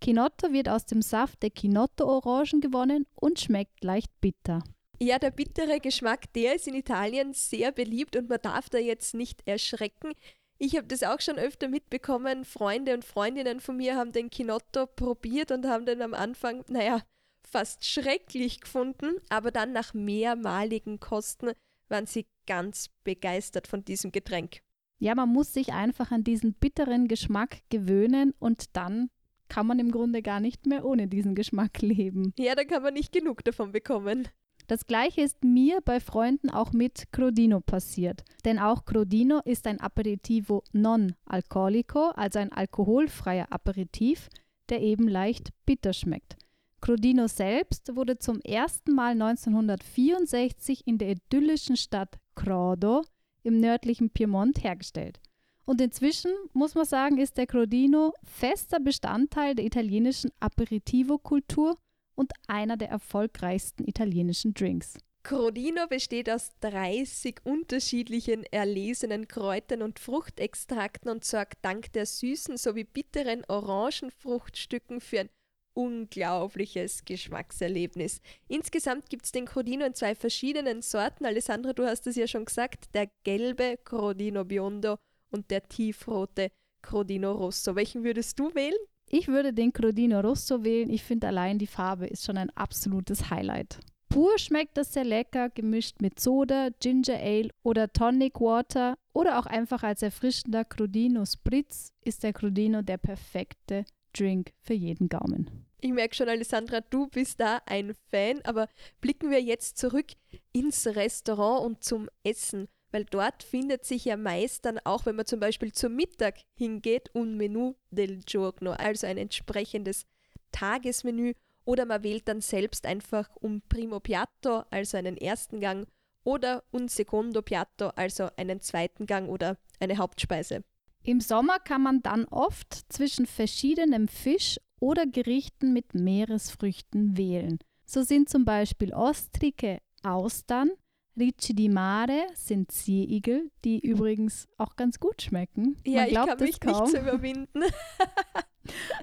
Kinotto 0.00 0.52
wird 0.52 0.68
aus 0.68 0.86
dem 0.86 1.02
Saft 1.02 1.42
der 1.42 1.50
Kinotto-Orangen 1.50 2.60
gewonnen 2.60 3.06
und 3.14 3.38
schmeckt 3.38 3.84
leicht 3.84 4.10
bitter. 4.20 4.64
Ja, 4.98 5.18
der 5.18 5.30
bittere 5.30 5.78
Geschmack, 5.78 6.32
der 6.32 6.56
ist 6.56 6.66
in 6.66 6.74
Italien 6.74 7.32
sehr 7.32 7.70
beliebt 7.70 8.16
und 8.16 8.28
man 8.28 8.40
darf 8.42 8.68
da 8.68 8.78
jetzt 8.78 9.14
nicht 9.14 9.46
erschrecken. 9.46 10.12
Ich 10.58 10.76
habe 10.76 10.86
das 10.86 11.02
auch 11.02 11.20
schon 11.20 11.38
öfter 11.38 11.68
mitbekommen. 11.68 12.44
Freunde 12.44 12.94
und 12.94 13.04
Freundinnen 13.04 13.60
von 13.60 13.76
mir 13.76 13.96
haben 13.96 14.12
den 14.12 14.30
Kinotto 14.30 14.86
probiert 14.86 15.50
und 15.50 15.66
haben 15.66 15.86
den 15.86 16.02
am 16.02 16.14
Anfang, 16.14 16.64
naja, 16.68 17.02
fast 17.44 17.84
schrecklich 17.84 18.60
gefunden, 18.60 19.16
aber 19.28 19.50
dann 19.50 19.72
nach 19.72 19.92
mehrmaligen 19.94 21.00
Kosten 21.00 21.52
waren 21.92 22.06
sie 22.06 22.26
ganz 22.46 22.88
begeistert 23.04 23.68
von 23.68 23.84
diesem 23.84 24.10
Getränk. 24.10 24.62
Ja, 24.98 25.14
man 25.14 25.28
muss 25.28 25.52
sich 25.52 25.72
einfach 25.72 26.10
an 26.10 26.24
diesen 26.24 26.54
bitteren 26.54 27.06
Geschmack 27.06 27.58
gewöhnen 27.70 28.34
und 28.38 28.76
dann 28.76 29.10
kann 29.48 29.66
man 29.66 29.78
im 29.78 29.90
Grunde 29.90 30.22
gar 30.22 30.40
nicht 30.40 30.66
mehr 30.66 30.84
ohne 30.84 31.08
diesen 31.08 31.34
Geschmack 31.34 31.82
leben. 31.82 32.32
Ja, 32.38 32.54
da 32.54 32.64
kann 32.64 32.82
man 32.82 32.94
nicht 32.94 33.12
genug 33.12 33.44
davon 33.44 33.70
bekommen. 33.70 34.28
Das 34.68 34.86
gleiche 34.86 35.20
ist 35.20 35.42
mir 35.44 35.80
bei 35.84 36.00
Freunden 36.00 36.48
auch 36.48 36.72
mit 36.72 37.12
Crodino 37.12 37.60
passiert. 37.60 38.24
Denn 38.44 38.58
auch 38.58 38.84
Crodino 38.84 39.40
ist 39.44 39.66
ein 39.66 39.80
Aperitivo 39.80 40.62
non 40.72 41.14
alcolico, 41.26 42.10
also 42.14 42.38
ein 42.38 42.52
alkoholfreier 42.52 43.48
Aperitif, 43.50 44.28
der 44.70 44.80
eben 44.80 45.08
leicht 45.08 45.50
bitter 45.66 45.92
schmeckt. 45.92 46.36
Crodino 46.82 47.28
selbst 47.28 47.94
wurde 47.94 48.18
zum 48.18 48.40
ersten 48.40 48.92
Mal 48.96 49.12
1964 49.12 50.84
in 50.84 50.98
der 50.98 51.10
idyllischen 51.10 51.76
Stadt 51.76 52.18
Crodo 52.34 53.04
im 53.44 53.60
nördlichen 53.60 54.10
Piemont 54.10 54.64
hergestellt. 54.64 55.20
Und 55.64 55.80
inzwischen, 55.80 56.32
muss 56.52 56.74
man 56.74 56.84
sagen, 56.84 57.18
ist 57.18 57.36
der 57.36 57.46
Crodino 57.46 58.12
fester 58.24 58.80
Bestandteil 58.80 59.54
der 59.54 59.64
italienischen 59.64 60.32
Aperitivo-Kultur 60.40 61.78
und 62.16 62.32
einer 62.48 62.76
der 62.76 62.88
erfolgreichsten 62.88 63.86
italienischen 63.86 64.52
Drinks. 64.52 64.98
Crodino 65.22 65.86
besteht 65.86 66.28
aus 66.28 66.50
30 66.62 67.42
unterschiedlichen 67.44 68.42
erlesenen 68.50 69.28
Kräutern 69.28 69.82
und 69.82 70.00
Fruchtextrakten 70.00 71.12
und 71.12 71.24
sorgt 71.24 71.58
dank 71.62 71.92
der 71.92 72.06
süßen 72.06 72.56
sowie 72.56 72.82
bitteren 72.82 73.44
Orangenfruchtstücken 73.46 75.00
für 75.00 75.20
ein 75.20 75.30
unglaubliches 75.74 77.04
Geschmackserlebnis. 77.04 78.20
Insgesamt 78.48 79.08
gibt 79.08 79.24
es 79.24 79.32
den 79.32 79.46
Crodino 79.46 79.84
in 79.84 79.94
zwei 79.94 80.14
verschiedenen 80.14 80.82
Sorten. 80.82 81.24
Alessandra, 81.24 81.72
du 81.72 81.84
hast 81.84 82.06
es 82.06 82.16
ja 82.16 82.26
schon 82.26 82.44
gesagt, 82.44 82.94
der 82.94 83.10
gelbe 83.24 83.78
Crodino 83.84 84.44
Biondo 84.44 84.98
und 85.30 85.50
der 85.50 85.62
tiefrote 85.68 86.50
Crodino 86.82 87.32
Rosso. 87.32 87.74
Welchen 87.74 88.04
würdest 88.04 88.38
du 88.38 88.54
wählen? 88.54 88.78
Ich 89.08 89.28
würde 89.28 89.52
den 89.52 89.72
Crodino 89.72 90.20
Rosso 90.20 90.64
wählen. 90.64 90.90
Ich 90.90 91.02
finde 91.02 91.28
allein 91.28 91.58
die 91.58 91.66
Farbe 91.66 92.06
ist 92.06 92.24
schon 92.24 92.38
ein 92.38 92.50
absolutes 92.50 93.30
Highlight. 93.30 93.78
Pur 94.08 94.38
schmeckt 94.38 94.76
das 94.76 94.92
sehr 94.92 95.04
lecker, 95.04 95.48
gemischt 95.48 96.02
mit 96.02 96.20
Soda, 96.20 96.68
Ginger 96.80 97.18
Ale 97.18 97.48
oder 97.62 97.90
Tonic 97.90 98.40
Water 98.40 98.98
oder 99.14 99.38
auch 99.38 99.46
einfach 99.46 99.82
als 99.82 100.02
erfrischender 100.02 100.66
Crodino 100.66 101.24
Spritz 101.24 101.92
ist 102.02 102.22
der 102.22 102.34
Crodino 102.34 102.82
der 102.82 102.98
perfekte 102.98 103.86
Drink 104.12 104.52
für 104.60 104.74
jeden 104.74 105.08
Gaumen. 105.08 105.61
Ich 105.84 105.90
merke 105.90 106.14
schon, 106.14 106.28
Alessandra, 106.28 106.80
du 106.80 107.08
bist 107.08 107.40
da 107.40 107.60
ein 107.66 107.92
Fan, 108.12 108.40
aber 108.44 108.68
blicken 109.00 109.32
wir 109.32 109.42
jetzt 109.42 109.76
zurück 109.78 110.12
ins 110.52 110.86
Restaurant 110.86 111.66
und 111.66 111.82
zum 111.82 112.08
Essen, 112.22 112.68
weil 112.92 113.04
dort 113.04 113.42
findet 113.42 113.84
sich 113.84 114.04
ja 114.04 114.16
meist 114.16 114.64
dann 114.64 114.78
auch, 114.84 115.06
wenn 115.06 115.16
man 115.16 115.26
zum 115.26 115.40
Beispiel 115.40 115.72
zum 115.72 115.96
Mittag 115.96 116.36
hingeht, 116.54 117.10
un 117.16 117.36
Menü 117.36 117.72
del 117.90 118.20
giorno, 118.20 118.70
also 118.70 119.08
ein 119.08 119.18
entsprechendes 119.18 120.06
Tagesmenü, 120.52 121.32
oder 121.64 121.84
man 121.84 122.04
wählt 122.04 122.28
dann 122.28 122.42
selbst 122.42 122.86
einfach 122.86 123.28
un 123.40 123.60
primo 123.68 123.98
piatto, 123.98 124.62
also 124.70 124.96
einen 124.96 125.16
ersten 125.16 125.58
Gang, 125.58 125.88
oder 126.22 126.62
un 126.70 126.86
secondo 126.86 127.42
piatto, 127.42 127.88
also 127.96 128.28
einen 128.36 128.60
zweiten 128.60 129.06
Gang 129.06 129.28
oder 129.28 129.58
eine 129.80 129.98
Hauptspeise. 129.98 130.62
Im 131.04 131.20
Sommer 131.20 131.58
kann 131.58 131.82
man 131.82 132.02
dann 132.02 132.24
oft 132.26 132.74
zwischen 132.92 133.26
verschiedenem 133.26 134.08
Fisch 134.08 134.58
oder 134.78 135.06
Gerichten 135.06 135.72
mit 135.72 135.94
Meeresfrüchten 135.94 137.16
wählen. 137.16 137.58
So 137.84 138.02
sind 138.02 138.28
zum 138.28 138.44
Beispiel 138.44 138.94
Ostrike 138.94 139.78
Austern, 140.02 140.70
Ricci 141.18 141.54
di 141.54 141.68
Mare 141.68 142.28
sind 142.34 142.72
Seeigel, 142.72 143.50
die 143.64 143.80
übrigens 143.80 144.48
auch 144.56 144.76
ganz 144.76 144.98
gut 144.98 145.20
schmecken. 145.22 145.76
Ja, 145.84 146.06
ich 146.06 146.14
kann 146.14 146.38
mich 146.38 146.58
kaum. 146.58 146.84
nicht 146.84 146.92
zu 146.92 147.00
überwinden. 147.02 147.62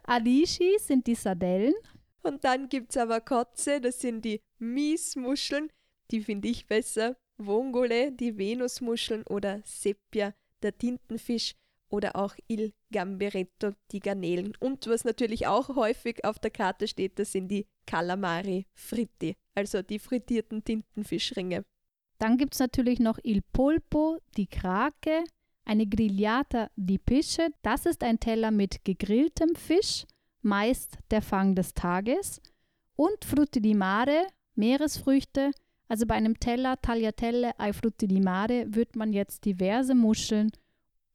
Alici 0.03 0.77
sind 0.79 1.05
die 1.05 1.15
Sardellen. 1.15 1.75
Und 2.23 2.43
dann 2.43 2.67
gibt 2.67 2.91
es 2.91 2.97
aber 2.97 3.21
Kotze, 3.21 3.79
das 3.79 3.99
sind 3.99 4.25
die 4.25 4.41
Miesmuscheln, 4.57 5.69
die 6.11 6.21
finde 6.21 6.47
ich 6.47 6.65
besser. 6.65 7.15
Vongole, 7.37 8.11
die 8.11 8.37
Venusmuscheln 8.37 9.23
oder 9.27 9.61
Seppia, 9.63 10.33
der 10.61 10.77
Tintenfisch 10.77 11.55
oder 11.89 12.15
auch 12.15 12.35
Il 12.47 12.73
Gamberetto, 12.91 13.71
die 13.91 13.99
Garnelen. 13.99 14.53
Und 14.59 14.87
was 14.87 15.03
natürlich 15.03 15.47
auch 15.47 15.75
häufig 15.75 16.23
auf 16.23 16.39
der 16.39 16.51
Karte 16.51 16.87
steht, 16.87 17.19
das 17.19 17.31
sind 17.31 17.49
die 17.49 17.67
Calamari 17.85 18.67
Fritti, 18.73 19.35
also 19.55 19.81
die 19.81 19.99
frittierten 19.99 20.63
Tintenfischringe. 20.63 21.65
Dann 22.19 22.37
gibt 22.37 22.53
es 22.53 22.59
natürlich 22.59 22.99
noch 22.99 23.17
Il 23.23 23.41
Polpo, 23.53 24.19
die 24.37 24.47
Krake, 24.47 25.23
eine 25.65 25.87
Grigliata 25.87 26.69
di 26.75 26.97
Pisce, 26.97 27.49
das 27.61 27.85
ist 27.85 28.03
ein 28.03 28.19
Teller 28.19 28.51
mit 28.51 28.83
gegrilltem 28.83 29.55
Fisch, 29.55 30.05
meist 30.41 30.97
der 31.11 31.21
Fang 31.21 31.55
des 31.55 31.73
Tages, 31.73 32.41
und 32.95 33.23
Frutti 33.23 33.61
di 33.61 33.73
Mare, 33.73 34.27
Meeresfrüchte, 34.55 35.51
also 35.87 36.05
bei 36.05 36.15
einem 36.15 36.39
Teller 36.39 36.79
Tagliatelle 36.81 37.57
ai 37.59 37.73
Frutti 37.73 38.07
di 38.07 38.19
Mare 38.19 38.65
wird 38.69 38.95
man 38.95 39.13
jetzt 39.13 39.45
diverse 39.45 39.95
Muscheln 39.95 40.51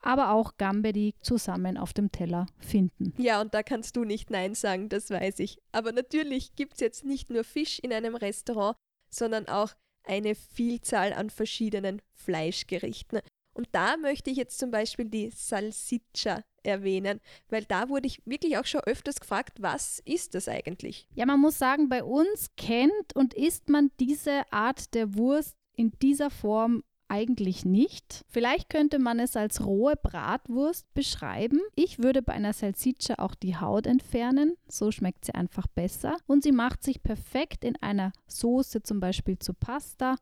aber 0.05 0.31
auch 0.31 0.57
Gamberi 0.59 1.15
zusammen 1.21 1.79
auf 1.79 1.93
dem 1.93 2.13
Teller 2.13 2.47
finden. 2.59 3.15
Ja, 3.17 3.41
und 3.41 3.55
da 3.55 3.63
kannst 3.63 3.97
du 3.97 4.05
nicht 4.05 4.31
Nein 4.31 4.55
sagen, 4.55 4.89
das 4.89 5.11
weiß 5.11 5.39
ich. 5.39 5.59
Aber 5.73 5.93
natürlich 5.93 6.55
gibt 6.57 6.75
es 6.75 6.81
jetzt 6.81 7.05
nicht 7.05 7.31
nur 7.31 7.45
Fisch 7.45 7.79
in 7.79 7.93
einem 7.93 8.15
Restaurant, 8.15 8.77
sondern 9.11 9.49
auch 9.49 9.73
eine 10.05 10.35
Vielzahl 10.35 11.13
an 11.13 11.31
verschiedenen 11.31 12.03
Fleischgerichten. 12.13 13.21
Und 13.55 13.69
da 13.73 13.97
möchte 13.97 14.31
ich 14.31 14.37
jetzt 14.37 14.59
zum 14.59 14.71
Beispiel 14.71 15.07
die 15.07 15.31
Salsiccia 15.31 16.43
erwähnen, 16.65 17.21
weil 17.49 17.65
da 17.65 17.89
wurde 17.89 18.07
ich 18.07 18.21
wirklich 18.27 18.59
auch 18.59 18.67
schon 18.67 18.81
öfters 18.83 19.21
gefragt, 19.21 19.63
was 19.63 20.01
ist 20.05 20.35
das 20.35 20.49
eigentlich? 20.49 21.07
Ja, 21.15 21.25
man 21.25 21.41
muss 21.41 21.59
sagen, 21.59 21.89
bei 21.89 22.03
uns 22.03 22.51
kennt 22.57 23.15
und 23.15 23.33
isst 23.33 23.69
man 23.69 23.91
diese 24.01 24.43
Art 24.53 24.93
der 24.95 25.15
Wurst 25.15 25.57
in 25.77 25.93
dieser 26.03 26.31
Form 26.31 26.83
eigentlich 27.15 27.65
nicht. 27.65 28.25
Vielleicht 28.29 28.69
könnte 28.69 28.99
man 28.99 29.21
es 29.21 29.37
als 29.37 29.65
rohe 29.65 29.95
Bratwurst 29.95 30.93
beschreiben. 30.95 31.61
Ich 31.77 32.01
würde 32.01 32.23
bei 32.23 32.33
einer 32.33 32.53
Salsiccia 32.53 33.21
auch 33.21 33.37
die 33.37 33.57
Haut 33.57 33.87
entfernen, 33.87 34.57
so 34.67 34.91
schmeckt 34.91 35.25
sie 35.25 35.35
einfach 35.35 35.69
besser. 35.69 36.17
Und 36.27 36.43
sie 36.43 36.51
macht 36.51 36.83
sich 36.83 37.05
perfekt 37.05 37.65
in 37.65 37.81
einer 37.81 38.11
Soße, 38.27 38.83
zum 38.83 38.99
Beispiel 38.99 39.39
zu 39.39 39.55
Pasta, 39.55 40.17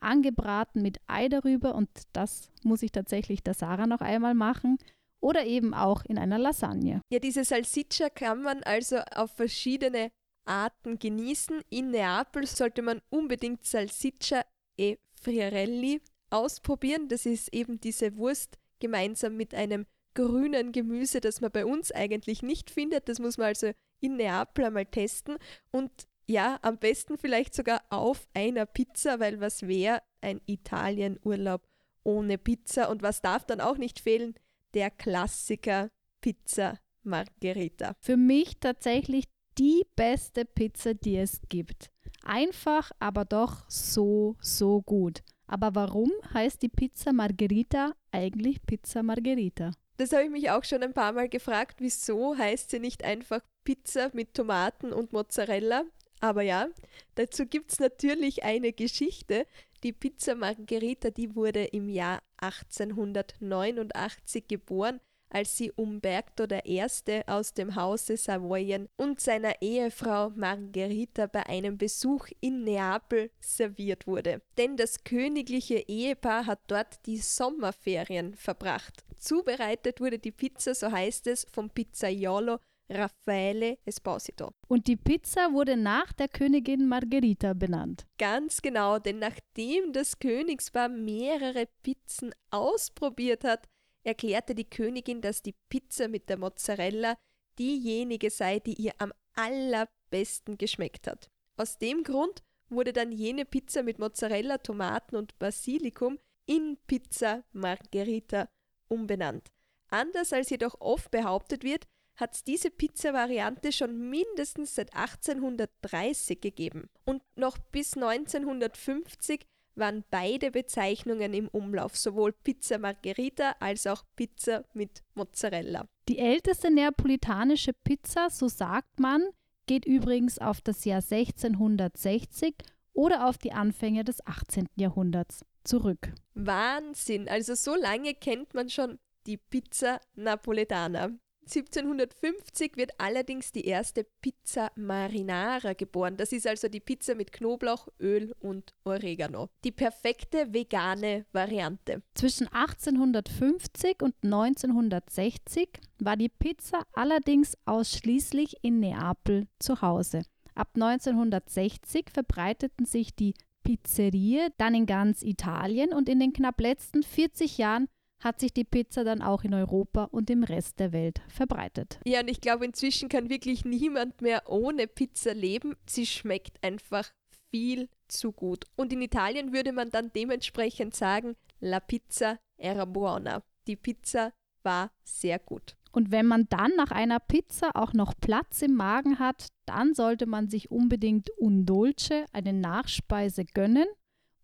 angebraten 0.00 0.80
mit 0.80 1.00
Ei 1.06 1.28
darüber 1.28 1.74
und 1.74 1.90
das 2.14 2.50
muss 2.62 2.82
ich 2.82 2.92
tatsächlich 2.92 3.42
der 3.42 3.52
Sarah 3.52 3.86
noch 3.86 4.00
einmal 4.00 4.34
machen. 4.34 4.78
Oder 5.20 5.44
eben 5.44 5.74
auch 5.74 6.04
in 6.06 6.16
einer 6.16 6.38
Lasagne. 6.38 7.02
Ja, 7.10 7.18
diese 7.18 7.44
Salsiccia 7.44 8.08
kann 8.08 8.40
man 8.40 8.62
also 8.62 8.98
auf 9.14 9.32
verschiedene 9.32 10.12
Arten 10.46 10.98
genießen. 10.98 11.60
In 11.68 11.90
Neapel 11.90 12.46
sollte 12.46 12.80
man 12.80 13.02
unbedingt 13.10 13.66
Salsiccia 13.66 14.44
e 14.78 14.96
Friarelli 15.20 16.00
ausprobieren. 16.30 17.08
Das 17.08 17.26
ist 17.26 17.52
eben 17.52 17.80
diese 17.80 18.16
Wurst 18.16 18.58
gemeinsam 18.80 19.36
mit 19.36 19.54
einem 19.54 19.86
grünen 20.14 20.72
Gemüse, 20.72 21.20
das 21.20 21.40
man 21.40 21.50
bei 21.50 21.64
uns 21.64 21.92
eigentlich 21.92 22.42
nicht 22.42 22.70
findet. 22.70 23.08
Das 23.08 23.18
muss 23.18 23.38
man 23.38 23.48
also 23.48 23.72
in 24.00 24.16
Neapel 24.16 24.64
einmal 24.64 24.86
testen. 24.86 25.38
Und 25.70 25.90
ja, 26.26 26.58
am 26.62 26.78
besten 26.78 27.18
vielleicht 27.18 27.54
sogar 27.54 27.82
auf 27.90 28.28
einer 28.34 28.66
Pizza, 28.66 29.20
weil 29.20 29.40
was 29.40 29.66
wäre 29.66 30.02
ein 30.20 30.40
Italienurlaub 30.46 31.66
ohne 32.04 32.36
Pizza? 32.38 32.90
Und 32.90 33.02
was 33.02 33.22
darf 33.22 33.44
dann 33.44 33.60
auch 33.60 33.78
nicht 33.78 34.00
fehlen? 34.00 34.34
Der 34.74 34.90
Klassiker 34.90 35.90
Pizza 36.20 36.78
Margherita. 37.02 37.94
Für 38.00 38.16
mich 38.16 38.58
tatsächlich 38.60 39.24
die 39.56 39.86
beste 39.96 40.44
Pizza, 40.44 40.94
die 40.94 41.16
es 41.16 41.40
gibt. 41.48 41.90
Einfach, 42.22 42.90
aber 42.98 43.24
doch 43.24 43.68
so, 43.68 44.36
so 44.40 44.82
gut. 44.82 45.22
Aber 45.48 45.74
warum 45.74 46.12
heißt 46.32 46.62
die 46.62 46.68
Pizza 46.68 47.12
Margherita 47.12 47.94
eigentlich 48.12 48.64
Pizza 48.64 49.02
Margherita? 49.02 49.72
Das 49.96 50.12
habe 50.12 50.24
ich 50.24 50.30
mich 50.30 50.50
auch 50.50 50.62
schon 50.62 50.84
ein 50.84 50.92
paar 50.92 51.12
Mal 51.12 51.28
gefragt, 51.28 51.80
wieso 51.80 52.36
heißt 52.36 52.70
sie 52.70 52.78
nicht 52.78 53.02
einfach 53.02 53.40
Pizza 53.64 54.10
mit 54.12 54.34
Tomaten 54.34 54.92
und 54.92 55.12
Mozzarella? 55.12 55.82
Aber 56.20 56.42
ja, 56.42 56.68
dazu 57.14 57.46
gibt 57.46 57.72
es 57.72 57.80
natürlich 57.80 58.44
eine 58.44 58.72
Geschichte. 58.72 59.46
Die 59.82 59.92
Pizza 59.92 60.34
Margherita, 60.34 61.10
die 61.10 61.34
wurde 61.34 61.64
im 61.64 61.88
Jahr 61.88 62.20
1889 62.38 64.48
geboren, 64.48 65.00
als 65.30 65.56
sie 65.56 65.72
Umberto 65.72 66.46
I. 66.64 66.82
aus 67.26 67.54
dem 67.54 67.74
Hause 67.74 68.16
Savoyen 68.16 68.88
und 68.96 69.20
seiner 69.20 69.60
Ehefrau 69.60 70.30
Margherita 70.30 71.26
bei 71.26 71.46
einem 71.46 71.78
Besuch 71.78 72.28
in 72.40 72.64
Neapel 72.64 73.30
serviert 73.40 74.06
wurde. 74.06 74.42
Denn 74.56 74.76
das 74.76 75.04
königliche 75.04 75.78
Ehepaar 75.88 76.46
hat 76.46 76.60
dort 76.66 77.06
die 77.06 77.18
Sommerferien 77.18 78.34
verbracht. 78.34 79.04
Zubereitet 79.18 80.00
wurde 80.00 80.18
die 80.18 80.32
Pizza, 80.32 80.74
so 80.74 80.90
heißt 80.90 81.26
es, 81.26 81.46
vom 81.52 81.70
Pizzaiolo 81.70 82.58
Raffaele 82.90 83.78
Esposito. 83.84 84.52
Und 84.66 84.86
die 84.86 84.96
Pizza 84.96 85.52
wurde 85.52 85.76
nach 85.76 86.12
der 86.14 86.28
Königin 86.28 86.88
Margherita 86.88 87.52
benannt. 87.52 88.06
Ganz 88.18 88.62
genau, 88.62 88.98
denn 88.98 89.18
nachdem 89.18 89.92
das 89.92 90.18
Königspaar 90.18 90.88
mehrere 90.88 91.66
Pizzen 91.82 92.34
ausprobiert 92.50 93.44
hat, 93.44 93.68
erklärte 94.08 94.54
die 94.54 94.68
Königin, 94.68 95.20
dass 95.20 95.42
die 95.42 95.54
Pizza 95.68 96.08
mit 96.08 96.28
der 96.28 96.38
Mozzarella 96.38 97.16
diejenige 97.58 98.30
sei, 98.30 98.58
die 98.58 98.74
ihr 98.74 98.92
am 98.98 99.12
allerbesten 99.34 100.58
geschmeckt 100.58 101.06
hat. 101.06 101.28
Aus 101.56 101.78
dem 101.78 102.02
Grund 102.02 102.42
wurde 102.68 102.92
dann 102.92 103.12
jene 103.12 103.44
Pizza 103.44 103.82
mit 103.82 103.98
Mozzarella, 103.98 104.58
Tomaten 104.58 105.16
und 105.16 105.38
Basilikum 105.38 106.18
in 106.46 106.78
Pizza 106.86 107.44
Margherita 107.52 108.48
umbenannt. 108.88 109.50
Anders 109.88 110.32
als 110.32 110.50
jedoch 110.50 110.80
oft 110.80 111.10
behauptet 111.10 111.62
wird, 111.64 111.86
hat 112.16 112.34
es 112.34 112.44
diese 112.44 112.70
Pizza-Variante 112.70 113.70
schon 113.72 114.10
mindestens 114.10 114.74
seit 114.74 114.92
1830 114.94 116.40
gegeben. 116.40 116.90
Und 117.04 117.22
noch 117.36 117.58
bis 117.58 117.94
1950 117.94 119.46
waren 119.78 120.04
beide 120.10 120.50
Bezeichnungen 120.50 121.34
im 121.34 121.48
Umlauf, 121.48 121.96
sowohl 121.96 122.32
Pizza 122.32 122.78
Margherita 122.78 123.54
als 123.60 123.86
auch 123.86 124.04
Pizza 124.16 124.64
mit 124.74 125.02
Mozzarella. 125.14 125.86
Die 126.08 126.18
älteste 126.18 126.70
neapolitanische 126.70 127.72
Pizza, 127.72 128.30
so 128.30 128.48
sagt 128.48 128.98
man, 128.98 129.22
geht 129.66 129.84
übrigens 129.84 130.38
auf 130.38 130.60
das 130.60 130.84
Jahr 130.84 131.02
1660 131.08 132.54
oder 132.92 133.28
auf 133.28 133.38
die 133.38 133.52
Anfänge 133.52 134.04
des 134.04 134.26
18. 134.26 134.66
Jahrhunderts 134.76 135.44
zurück. 135.64 136.12
Wahnsinn, 136.34 137.28
also 137.28 137.54
so 137.54 137.74
lange 137.74 138.14
kennt 138.14 138.54
man 138.54 138.70
schon 138.70 138.98
die 139.26 139.36
Pizza 139.36 140.00
Napoletana. 140.14 141.10
1750 141.48 142.76
wird 142.76 142.92
allerdings 142.98 143.52
die 143.52 143.64
erste 143.64 144.04
Pizza 144.04 144.70
Marinara 144.76 145.72
geboren. 145.72 146.18
Das 146.18 146.32
ist 146.32 146.46
also 146.46 146.68
die 146.68 146.80
Pizza 146.80 147.14
mit 147.14 147.32
Knoblauch, 147.32 147.88
Öl 148.00 148.34
und 148.40 148.74
Oregano. 148.84 149.48
Die 149.64 149.72
perfekte 149.72 150.52
vegane 150.52 151.24
Variante. 151.32 152.02
Zwischen 152.14 152.48
1850 152.48 154.02
und 154.02 154.14
1960 154.22 155.70
war 156.00 156.16
die 156.16 156.28
Pizza 156.28 156.82
allerdings 156.92 157.56
ausschließlich 157.64 158.56
in 158.62 158.80
Neapel 158.80 159.48
zu 159.58 159.80
Hause. 159.80 160.22
Ab 160.54 160.68
1960 160.74 162.10
verbreiteten 162.12 162.84
sich 162.84 163.14
die 163.14 163.32
Pizzerie 163.62 164.48
dann 164.58 164.74
in 164.74 164.86
ganz 164.86 165.22
Italien 165.22 165.94
und 165.94 166.08
in 166.08 166.20
den 166.20 166.32
knapp 166.32 166.60
letzten 166.60 167.02
40 167.02 167.58
Jahren 167.58 167.88
hat 168.20 168.40
sich 168.40 168.52
die 168.52 168.64
Pizza 168.64 169.04
dann 169.04 169.22
auch 169.22 169.44
in 169.44 169.54
Europa 169.54 170.04
und 170.04 170.30
im 170.30 170.42
Rest 170.42 170.80
der 170.80 170.92
Welt 170.92 171.20
verbreitet. 171.28 172.00
Ja, 172.04 172.20
und 172.20 172.28
ich 172.28 172.40
glaube, 172.40 172.64
inzwischen 172.64 173.08
kann 173.08 173.28
wirklich 173.28 173.64
niemand 173.64 174.20
mehr 174.20 174.42
ohne 174.48 174.86
Pizza 174.86 175.34
leben. 175.34 175.76
Sie 175.86 176.06
schmeckt 176.06 176.62
einfach 176.62 177.10
viel 177.50 177.88
zu 178.08 178.32
gut. 178.32 178.64
Und 178.76 178.92
in 178.92 179.02
Italien 179.02 179.52
würde 179.52 179.72
man 179.72 179.90
dann 179.90 180.12
dementsprechend 180.14 180.94
sagen, 180.94 181.36
la 181.60 181.80
pizza 181.80 182.38
era 182.56 182.84
buona. 182.84 183.42
Die 183.66 183.76
Pizza 183.76 184.32
war 184.62 184.90
sehr 185.04 185.38
gut. 185.38 185.76
Und 185.92 186.10
wenn 186.10 186.26
man 186.26 186.46
dann 186.48 186.72
nach 186.76 186.90
einer 186.90 187.18
Pizza 187.18 187.70
auch 187.74 187.92
noch 187.92 188.14
Platz 188.20 188.62
im 188.62 188.74
Magen 188.74 189.18
hat, 189.18 189.48
dann 189.66 189.94
sollte 189.94 190.26
man 190.26 190.48
sich 190.48 190.70
unbedingt 190.70 191.30
un 191.38 191.64
dolce, 191.64 192.26
eine 192.32 192.52
Nachspeise 192.52 193.44
gönnen 193.44 193.86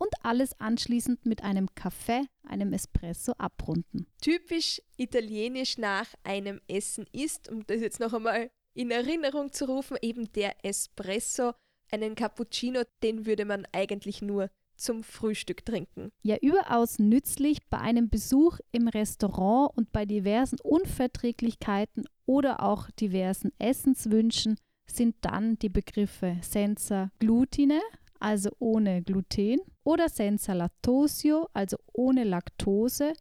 und 0.04 0.14
alles 0.22 0.58
anschließend 0.60 1.24
mit 1.24 1.42
einem 1.42 1.74
Kaffee, 1.74 2.22
einem 2.46 2.72
Espresso 2.72 3.32
abrunden. 3.38 4.06
Typisch 4.20 4.82
italienisch 4.96 5.78
nach 5.78 6.06
einem 6.22 6.60
Essen 6.68 7.06
ist, 7.12 7.50
um 7.50 7.66
das 7.66 7.80
jetzt 7.80 8.00
noch 8.00 8.12
einmal 8.12 8.50
in 8.74 8.90
Erinnerung 8.90 9.52
zu 9.52 9.66
rufen, 9.66 9.96
eben 10.02 10.30
der 10.32 10.54
Espresso, 10.62 11.52
einen 11.90 12.14
Cappuccino, 12.14 12.82
den 13.02 13.24
würde 13.24 13.44
man 13.44 13.66
eigentlich 13.72 14.20
nur 14.20 14.50
zum 14.76 15.04
Frühstück 15.04 15.64
trinken. 15.64 16.10
Ja, 16.22 16.36
überaus 16.42 16.98
nützlich 16.98 17.58
bei 17.70 17.78
einem 17.78 18.10
Besuch 18.10 18.58
im 18.72 18.88
Restaurant 18.88 19.70
und 19.76 19.92
bei 19.92 20.04
diversen 20.04 20.58
Unverträglichkeiten 20.60 22.04
oder 22.26 22.62
auch 22.62 22.90
diversen 22.90 23.52
Essenswünschen 23.58 24.56
sind 24.86 25.14
dann 25.20 25.58
die 25.60 25.68
Begriffe 25.68 26.38
senza 26.42 27.10
glutine, 27.20 27.80
also 28.18 28.50
ohne 28.58 29.02
Gluten, 29.02 29.60
oder 29.84 30.08
senza 30.08 30.54
lattosio, 30.54 31.48
also 31.52 31.76
ohne 31.92 32.24
Laktose, 32.24 33.12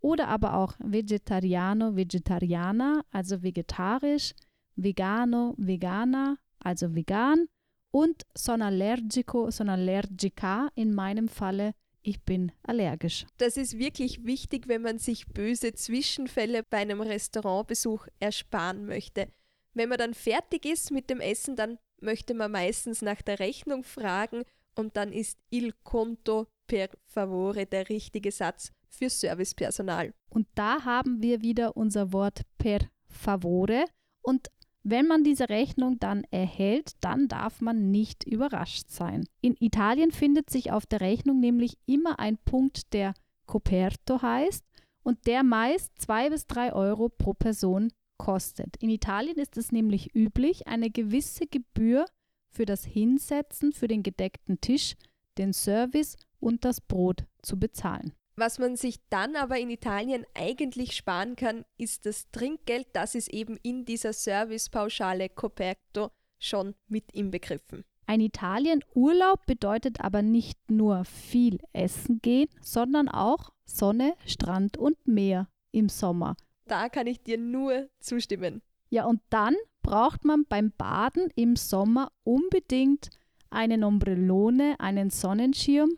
oder 0.00 0.28
aber 0.28 0.54
auch 0.54 0.74
vegetariano, 0.78 1.96
vegetariana, 1.96 3.04
also 3.10 3.42
vegetarisch, 3.42 4.34
vegano, 4.76 5.54
vegana, 5.58 6.36
also 6.58 6.94
vegan 6.94 7.48
und 7.90 8.24
son 8.34 8.62
allergico, 8.62 9.50
son 9.50 9.68
allergica 9.68 10.70
in 10.74 10.94
meinem 10.94 11.28
Falle 11.28 11.74
ich 12.02 12.22
bin 12.22 12.52
allergisch. 12.62 13.26
Das 13.36 13.56
ist 13.56 13.78
wirklich 13.78 14.24
wichtig, 14.24 14.68
wenn 14.68 14.82
man 14.82 14.98
sich 14.98 15.26
böse 15.26 15.74
Zwischenfälle 15.74 16.62
bei 16.62 16.78
einem 16.78 17.00
Restaurantbesuch 17.00 18.06
ersparen 18.18 18.86
möchte. 18.86 19.28
Wenn 19.74 19.90
man 19.90 19.98
dann 19.98 20.14
fertig 20.14 20.64
ist 20.64 20.90
mit 20.90 21.10
dem 21.10 21.20
Essen, 21.20 21.56
dann 21.56 21.78
möchte 22.00 22.34
man 22.34 22.52
meistens 22.52 23.02
nach 23.02 23.20
der 23.20 23.38
Rechnung 23.38 23.84
fragen 23.84 24.44
und 24.80 24.96
dann 24.96 25.12
ist 25.12 25.38
il 25.50 25.72
conto 25.84 26.48
per 26.66 26.88
favore 27.04 27.66
der 27.66 27.88
richtige 27.88 28.32
Satz 28.32 28.72
für 28.88 29.08
Servicepersonal. 29.08 30.12
Und 30.28 30.48
da 30.54 30.84
haben 30.84 31.22
wir 31.22 31.42
wieder 31.42 31.76
unser 31.76 32.12
Wort 32.12 32.42
per 32.58 32.80
favore 33.08 33.84
und 34.22 34.50
wenn 34.82 35.06
man 35.06 35.24
diese 35.24 35.50
Rechnung 35.50 35.98
dann 35.98 36.24
erhält, 36.30 36.92
dann 37.02 37.28
darf 37.28 37.60
man 37.60 37.90
nicht 37.90 38.24
überrascht 38.24 38.88
sein. 38.88 39.26
In 39.42 39.54
Italien 39.60 40.10
findet 40.10 40.48
sich 40.48 40.72
auf 40.72 40.86
der 40.86 41.02
Rechnung 41.02 41.38
nämlich 41.38 41.76
immer 41.84 42.18
ein 42.18 42.38
Punkt, 42.38 42.94
der 42.94 43.12
Coperto 43.46 44.22
heißt 44.22 44.64
und 45.02 45.26
der 45.26 45.42
meist 45.42 45.92
zwei 46.00 46.30
bis 46.30 46.46
drei 46.46 46.72
Euro 46.72 47.10
pro 47.10 47.34
Person 47.34 47.92
kostet. 48.16 48.76
In 48.78 48.90
Italien 48.90 49.36
ist 49.36 49.58
es 49.58 49.70
nämlich 49.70 50.14
üblich, 50.14 50.66
eine 50.66 50.90
gewisse 50.90 51.46
Gebühr 51.46 52.06
für 52.50 52.66
das 52.66 52.84
Hinsetzen, 52.84 53.72
für 53.72 53.88
den 53.88 54.02
gedeckten 54.02 54.60
Tisch, 54.60 54.96
den 55.38 55.52
Service 55.52 56.16
und 56.38 56.64
das 56.64 56.80
Brot 56.80 57.24
zu 57.42 57.58
bezahlen. 57.58 58.12
Was 58.36 58.58
man 58.58 58.76
sich 58.76 58.96
dann 59.10 59.36
aber 59.36 59.58
in 59.58 59.70
Italien 59.70 60.24
eigentlich 60.34 60.96
sparen 60.96 61.36
kann, 61.36 61.64
ist 61.76 62.06
das 62.06 62.30
Trinkgeld. 62.30 62.86
Das 62.94 63.14
ist 63.14 63.28
eben 63.28 63.58
in 63.62 63.84
dieser 63.84 64.12
Servicepauschale 64.12 65.28
Coperto 65.28 66.10
schon 66.38 66.74
mit 66.88 67.12
inbegriffen. 67.12 67.84
Ein 68.06 68.20
Italien-Urlaub 68.20 69.46
bedeutet 69.46 70.00
aber 70.00 70.22
nicht 70.22 70.58
nur 70.70 71.04
viel 71.04 71.58
essen 71.72 72.20
gehen, 72.22 72.48
sondern 72.60 73.08
auch 73.08 73.50
Sonne, 73.64 74.14
Strand 74.26 74.76
und 74.76 75.06
Meer 75.06 75.48
im 75.70 75.88
Sommer. 75.88 76.36
Da 76.66 76.88
kann 76.88 77.06
ich 77.06 77.22
dir 77.22 77.38
nur 77.38 77.88
zustimmen. 78.00 78.62
Ja, 78.90 79.06
und 79.06 79.20
dann 79.30 79.56
braucht 79.82 80.24
man 80.24 80.44
beim 80.48 80.72
Baden 80.76 81.30
im 81.36 81.56
Sommer 81.56 82.12
unbedingt 82.24 83.10
einen 83.48 83.84
Ombrellone, 83.84 84.78
einen 84.78 85.10
Sonnenschirm, 85.10 85.90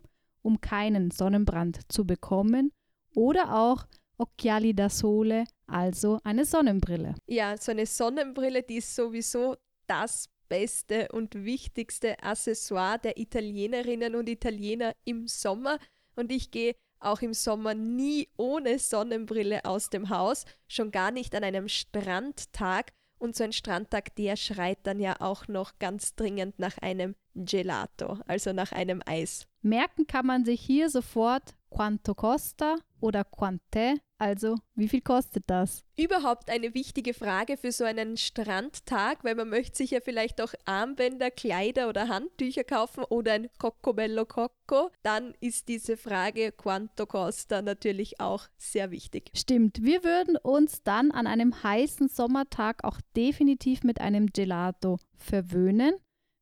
um 0.43 0.61
keinen 0.61 1.11
Sonnenbrand 1.11 1.81
zu 1.91 2.07
bekommen, 2.07 2.73
oder 3.15 3.57
auch 3.57 3.87
Occhiali 4.19 4.75
da 4.75 4.89
Sole, 4.89 5.45
also 5.67 6.19
eine 6.23 6.45
Sonnenbrille. 6.45 7.15
Ja, 7.27 7.57
so 7.57 7.73
eine 7.73 7.87
Sonnenbrille, 7.87 8.63
die 8.63 8.77
ist 8.77 8.95
sowieso 8.95 9.57
das 9.87 10.29
beste 10.49 11.09
und 11.13 11.35
wichtigste 11.35 12.23
Accessoire 12.23 12.99
der 12.99 13.19
Italienerinnen 13.19 14.15
und 14.15 14.29
Italiener 14.29 14.93
im 15.05 15.27
Sommer. 15.27 15.79
Und 16.15 16.31
ich 16.31 16.51
gehe 16.51 16.75
auch 17.05 17.21
im 17.23 17.35
Sommer 17.35 17.75
nie 17.75 18.29
ohne 18.37 18.79
Sonnenbrille 18.79 19.65
aus 19.65 19.91
dem 19.91 20.09
Haus, 20.09 20.45
schon 20.69 20.91
gar 20.91 21.11
nicht 21.11 21.35
an 21.35 21.45
einem 21.45 21.69
Strandtag. 21.69 22.93
Und 23.19 23.37
so 23.37 23.45
ein 23.45 23.53
Strandtag, 23.53 24.17
der 24.17 24.35
schreit 24.37 24.79
dann 24.83 24.99
ja 24.99 25.21
auch 25.21 25.47
noch 25.47 25.79
ganz 25.79 26.17
dringend 26.17 26.59
nach 26.59 26.77
einem 26.79 27.15
Gelato, 27.35 28.19
also 28.27 28.53
nach 28.53 28.73
einem 28.73 29.01
Eis. 29.07 29.47
Merken 29.61 30.09
kann 30.09 30.27
man 30.27 30.45
sich 30.45 30.61
hier 30.61 30.91
sofort 30.91 31.55
quanto 31.71 32.15
costa 32.15 32.77
oder 33.01 33.23
quant'è, 33.23 33.99
Also, 34.23 34.55
wie 34.77 34.87
viel 34.87 35.01
kostet 35.01 35.43
das? 35.49 35.83
Überhaupt 35.97 36.49
eine 36.49 36.75
wichtige 36.75 37.13
Frage 37.13 37.57
für 37.57 37.73
so 37.73 37.83
einen 37.83 38.17
Strandtag, 38.17 39.25
weil 39.25 39.35
man 39.35 39.49
möchte 39.49 39.79
sich 39.79 39.91
ja 39.91 39.99
vielleicht 40.01 40.41
auch 40.41 40.55
Armbänder, 40.65 41.33
Kleider 41.33 41.89
oder 41.89 42.07
Handtücher 42.07 42.63
kaufen 42.63 43.03
oder 43.03 43.33
ein 43.33 43.49
Coccobello 43.59 44.25
Cocco. 44.25 44.93
Dann 45.03 45.35
ist 45.41 45.67
diese 45.67 45.97
Frage 45.97 46.53
Quanto 46.53 47.05
Costa 47.07 47.63
natürlich 47.63 48.21
auch 48.21 48.47
sehr 48.59 48.93
wichtig. 48.93 49.33
Stimmt, 49.35 49.83
wir 49.83 50.05
würden 50.05 50.37
uns 50.37 50.85
dann 50.85 51.11
an 51.11 51.27
einem 51.27 51.61
heißen 51.65 52.07
Sommertag 52.07 52.85
auch 52.85 53.01
definitiv 53.17 53.83
mit 53.83 54.01
einem 54.01 54.29
Gelato 54.29 54.99
verwöhnen. 55.17 55.97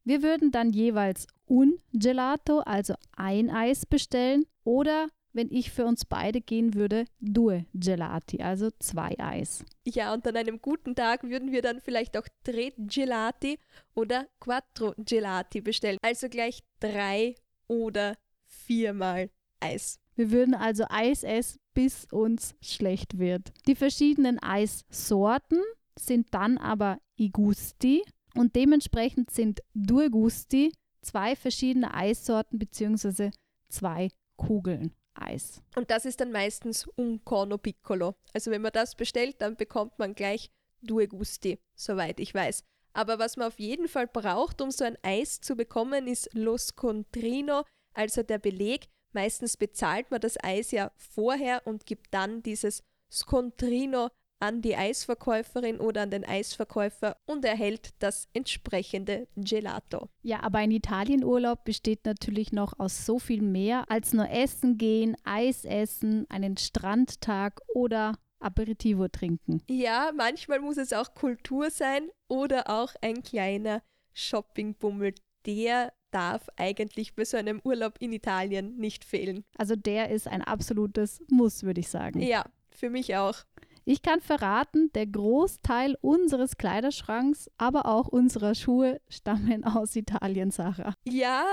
Wir 0.05 0.23
würden 0.23 0.51
dann 0.51 0.69
jeweils 0.69 1.27
un 1.49 1.79
Gelato, 1.95 2.59
also 2.59 2.93
ein 3.17 3.49
Eis 3.49 3.87
bestellen 3.87 4.45
oder 4.65 5.09
wenn 5.33 5.51
ich 5.51 5.71
für 5.71 5.85
uns 5.85 6.05
beide 6.05 6.41
gehen 6.41 6.75
würde, 6.75 7.05
due 7.21 7.67
gelati, 7.75 8.43
also 8.43 8.71
zwei 8.79 9.19
Eis. 9.19 9.65
Ja, 9.85 10.13
und 10.13 10.27
an 10.27 10.37
einem 10.37 10.61
guten 10.61 10.95
Tag 10.95 11.23
würden 11.25 11.53
wir 11.53 11.63
dann 11.63 11.81
vielleicht 11.81 12.17
auch 12.17 12.27
tre 12.45 12.73
gelati 12.77 13.59
oder 13.95 14.27
quattro 14.41 14.95
gelati 14.99 15.61
bestellen, 15.61 15.99
also 16.03 16.29
gleich 16.29 16.63
drei 16.81 17.35
oder 17.69 18.17
viermal 18.47 19.31
Eis. 19.61 19.99
Wir 20.17 20.31
würden 20.31 20.55
also 20.55 20.85
Eis 20.89 21.23
essen, 21.23 21.61
bis 21.73 22.07
uns 22.11 22.55
schlecht 22.61 23.19
wird. 23.19 23.53
Die 23.67 23.75
verschiedenen 23.75 24.39
Eissorten 24.43 25.61
sind 25.99 26.35
dann 26.35 26.59
aber 26.59 26.99
i 27.19 27.31
gusti 27.31 28.03
und 28.35 28.57
dementsprechend 28.57 29.31
sind 29.31 29.61
due 29.75 30.11
gusti 30.11 30.73
zwei 31.03 31.37
verschiedene 31.37 31.95
Eissorten 31.95 32.59
bzw. 32.59 33.31
zwei 33.69 34.11
Kugeln. 34.37 34.93
Eis. 35.21 35.63
Und 35.77 35.91
das 35.91 36.05
ist 36.05 36.21
dann 36.21 36.33
meistens 36.33 36.89
un 36.97 37.25
corno 37.25 37.59
piccolo. 37.59 38.15
Also 38.33 38.51
wenn 38.51 38.63
man 38.63 38.73
das 38.73 38.95
bestellt, 38.95 39.37
dann 39.41 39.57
bekommt 39.57 39.99
man 39.99 40.15
gleich 40.15 40.51
due 40.83 41.09
gusti, 41.09 41.59
soweit 41.75 42.21
ich 42.21 42.35
weiß. 42.35 42.65
Aber 42.93 43.19
was 43.19 43.37
man 43.37 43.49
auf 43.49 43.59
jeden 43.59 43.89
Fall 43.89 44.07
braucht, 44.07 44.61
um 44.61 44.71
so 44.71 44.85
ein 44.85 44.99
Eis 45.03 45.41
zu 45.41 45.55
bekommen, 45.55 46.07
ist 46.07 46.29
lo 46.35 46.59
scontrino, 46.59 47.65
also 47.95 48.23
der 48.23 48.39
Beleg. 48.39 48.89
Meistens 49.13 49.57
bezahlt 49.57 50.11
man 50.11 50.21
das 50.21 50.43
Eis 50.43 50.71
ja 50.71 50.93
vorher 50.97 51.67
und 51.67 51.87
gibt 51.87 52.13
dann 52.13 52.43
dieses 52.43 52.83
scontrino 53.11 54.09
an 54.41 54.63
die 54.63 54.77
Eisverkäuferin 54.77 55.79
oder 55.79 56.03
an 56.03 56.11
den 56.11 56.25
Eisverkäufer 56.25 57.17
und 57.27 57.45
erhält 57.45 57.91
das 57.99 58.29
entsprechende 58.33 59.29
Gelato. 59.37 60.09
Ja, 60.23 60.43
aber 60.43 60.59
ein 60.59 60.71
Italienurlaub 60.71 61.65
besteht 61.65 62.05
natürlich 62.05 62.53
noch 62.53 62.79
aus 62.79 63.07
so 63.07 63.19
viel 63.19 63.43
mehr 63.43 63.91
als 63.91 64.13
nur 64.13 64.29
Essen 64.29 64.79
gehen, 64.79 65.17
Eis 65.25 65.65
essen, 65.65 66.27
einen 66.29 66.57
Strandtag 66.57 67.61
oder 67.75 68.17
Aperitivo 68.41 69.09
trinken. 69.09 69.63
Ja, 69.69 70.13
manchmal 70.17 70.61
muss 70.61 70.79
es 70.79 70.93
auch 70.93 71.15
Kultur 71.15 71.71
sein 71.71 72.09
oder 72.29 72.71
auch 72.71 72.95
ein 73.03 73.23
kleiner 73.23 73.83
Shoppingbummel. 74.15 75.15
Der 75.47 75.93
darf 76.11 76.49
eigentlich 76.57 77.15
bei 77.15 77.25
so 77.25 77.37
einem 77.37 77.61
Urlaub 77.65 77.95
in 78.01 78.13
Italien 78.13 78.77
nicht 78.77 79.05
fehlen. 79.05 79.45
Also 79.57 79.77
der 79.77 80.11
ist 80.11 80.27
ein 80.27 80.43
absolutes 80.43 81.23
Muss, 81.31 81.63
würde 81.63 81.81
ich 81.81 81.89
sagen. 81.89 82.21
Ja, 82.21 82.45
für 82.71 82.91
mich 82.91 83.17
auch. 83.17 83.45
Ich 83.91 84.03
kann 84.03 84.21
verraten, 84.21 84.93
der 84.93 85.09
Großteil 85.09 85.99
unseres 86.01 86.57
Kleiderschranks, 86.57 87.51
aber 87.59 87.87
auch 87.87 88.07
unserer 88.07 88.55
Schuhe 88.55 89.01
stammen 89.09 89.65
aus 89.65 89.97
Italien, 89.97 90.53
Sarah. 90.53 90.95
Ja, 91.03 91.45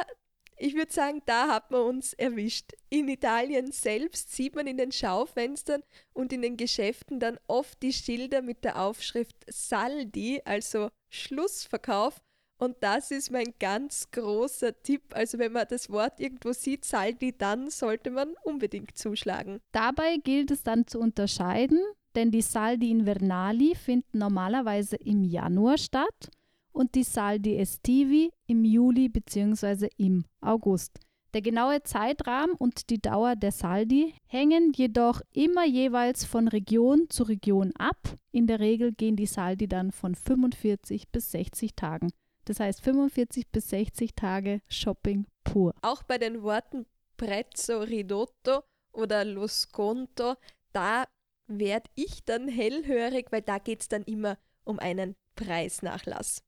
ich 0.56 0.76
würde 0.76 0.94
sagen, 0.94 1.24
da 1.26 1.48
hat 1.48 1.72
man 1.72 1.82
uns 1.82 2.14
erwischt. 2.14 2.74
In 2.92 3.08
Italien 3.08 3.72
selbst 3.72 4.36
sieht 4.36 4.56
man 4.56 4.68
in 4.68 4.78
den 4.78 4.92
Schaufenstern 4.92 5.82
und 6.14 6.32
in 6.32 6.44
den 6.44 6.58
Geschäften 6.58 7.20
dann 7.20 7.40
oft 7.48 7.82
die 7.82 7.92
Schilder 7.92 8.44
mit 8.44 8.64
der 8.64 8.84
Aufschrift 8.84 9.38
Saldi, 9.48 10.40
also 10.46 10.90
Schlussverkauf. 11.10 12.22
Und 12.60 12.76
das 12.82 13.10
ist 13.10 13.32
mein 13.32 13.56
ganz 13.60 14.12
großer 14.12 14.80
Tipp. 14.84 15.02
Also 15.16 15.40
wenn 15.40 15.54
man 15.54 15.66
das 15.68 15.90
Wort 15.90 16.20
irgendwo 16.20 16.54
sieht, 16.54 16.86
Saldi, 16.86 17.36
dann 17.36 17.72
sollte 17.72 18.12
man 18.12 18.36
unbedingt 18.44 18.96
zuschlagen. 18.96 19.60
Dabei 19.72 20.18
gilt 20.18 20.52
es 20.52 20.62
dann 20.62 20.86
zu 20.86 21.00
unterscheiden 21.00 21.80
denn 22.16 22.32
die 22.32 22.42
Saldi 22.42 22.92
Invernali 22.92 23.76
finden 23.76 24.20
normalerweise 24.20 24.96
im 24.98 25.24
Januar 25.24 25.78
statt 25.78 26.32
und 26.72 26.96
die 26.96 27.04
Saldi 27.04 27.58
Estivi 27.58 28.32
im 28.46 28.64
Juli 28.64 29.10
bzw. 29.10 29.90
im 29.98 30.26
August. 30.42 31.00
Der 31.34 31.42
genaue 31.42 31.84
Zeitrahmen 31.84 32.56
und 32.56 32.90
die 32.90 33.02
Dauer 33.02 33.36
der 33.36 33.52
Saldi 33.52 34.14
hängen 34.28 34.72
jedoch 34.74 35.22
immer 35.34 35.66
jeweils 35.66 36.26
von 36.26 36.48
Region 36.48 37.10
zu 37.10 37.24
Region 37.24 37.74
ab. 37.78 37.98
In 38.32 38.48
der 38.48 38.60
Regel 38.60 38.94
gehen 38.94 39.16
die 39.16 39.26
Saldi 39.26 39.68
dann 39.68 39.92
von 39.92 40.16
45 40.16 41.10
bis 41.10 41.32
60 41.32 41.76
Tagen. 41.76 42.12
Das 42.46 42.60
heißt 42.60 42.82
45 42.82 43.50
bis 43.52 43.70
60 43.70 44.16
Tage 44.16 44.62
Shopping 44.70 45.26
pur. 45.44 45.74
Auch 45.82 46.04
bei 46.04 46.18
den 46.18 46.44
Worten 46.44 46.86
Prezzo 47.18 47.82
ridotto 47.82 48.64
oder 48.94 49.26
lo 49.26 49.48
sconto, 49.48 50.36
da 50.72 51.04
werde 51.48 51.90
ich 51.96 52.24
dann 52.26 52.48
hellhörig, 52.48 53.32
weil 53.32 53.42
da 53.42 53.58
geht 53.58 53.82
es 53.82 53.88
dann 53.88 54.04
immer 54.04 54.38
um 54.64 54.80
einen 54.80 55.16
Preisnachlass. 55.36 56.44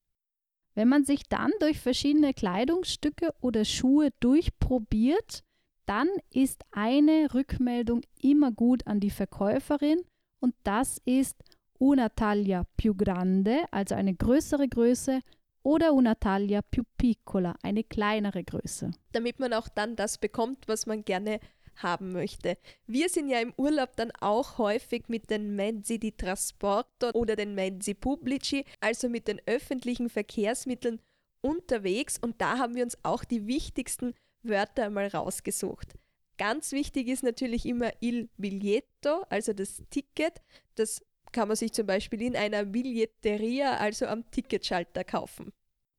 Wenn 0.76 0.88
man 0.88 1.04
sich 1.04 1.28
dann 1.28 1.52
durch 1.60 1.80
verschiedene 1.80 2.34
Kleidungsstücke 2.34 3.34
oder 3.42 3.66
Schuhe 3.66 4.12
durchprobiert, 4.20 5.44
dann 5.86 6.08
ist 6.32 6.64
eine 6.72 7.34
Rückmeldung 7.34 8.02
immer 8.22 8.52
gut 8.52 8.86
an 8.86 9.00
die 9.00 9.10
Verkäuferin 9.10 10.02
und 10.40 10.54
das 10.64 11.02
ist 11.06 11.44
una 11.80 12.10
taglia 12.10 12.66
più 12.78 12.94
grande, 12.94 13.66
also 13.72 13.96
eine 13.96 14.14
größere 14.14 14.68
Größe, 14.68 15.22
oder 15.64 15.94
una 15.94 16.16
taglia 16.16 16.62
più 16.62 16.84
piccola, 16.98 17.56
eine 17.64 17.84
kleinere 17.84 18.44
Größe. 18.44 18.92
Damit 19.12 19.40
man 19.40 19.54
auch 19.54 19.68
dann 19.68 19.96
das 19.96 20.18
bekommt, 20.18 20.68
was 20.68 20.86
man 20.86 21.04
gerne 21.04 21.40
haben 21.84 22.12
möchte. 22.12 22.58
Wir 22.88 23.10
sind 23.10 23.30
ja 23.30 23.39
im 23.39 23.54
Urlaub 23.58 23.96
dann 23.96 24.12
auch 24.20 24.58
häufig 24.58 25.06
mit 25.08 25.30
den 25.30 25.56
Mezzi 25.56 26.00
di 26.00 26.12
Trasporto 26.12 27.12
oder 27.13 27.36
den 27.36 27.56
Mezzi 27.56 27.94
Pubblici, 27.94 28.65
also 28.80 29.10
mit 29.10 29.28
den 29.28 29.42
öffentlichen 29.46 30.10
Verkehrsmitteln 30.10 31.00
unterwegs 31.42 32.18
und 32.20 32.42
da 32.42 32.58
haben 32.58 32.76
wir 32.76 32.84
uns 32.84 32.98
auch 33.04 33.24
die 33.24 33.48
wichtigsten 33.48 34.13
Wörter 34.44 34.86
einmal 34.86 35.08
rausgesucht. 35.08 35.96
Ganz 36.38 36.72
wichtig 36.72 37.10
ist 37.10 37.24
natürlich 37.24 37.65
immer 37.65 37.92
il 38.00 38.30
biglietto, 38.38 39.24
also 39.30 39.52
das 39.52 39.84
Ticket. 39.89 40.42
Das 40.76 41.02
kann 41.34 41.50
man 41.50 41.58
sich 41.58 41.74
zum 41.74 41.86
Beispiel 41.86 42.22
in 42.22 42.36
einer 42.36 42.63
Billetteria, 42.65 43.78
also 43.78 44.06
am 44.06 44.30
Ticketschalter 44.32 45.04
kaufen. 45.04 45.52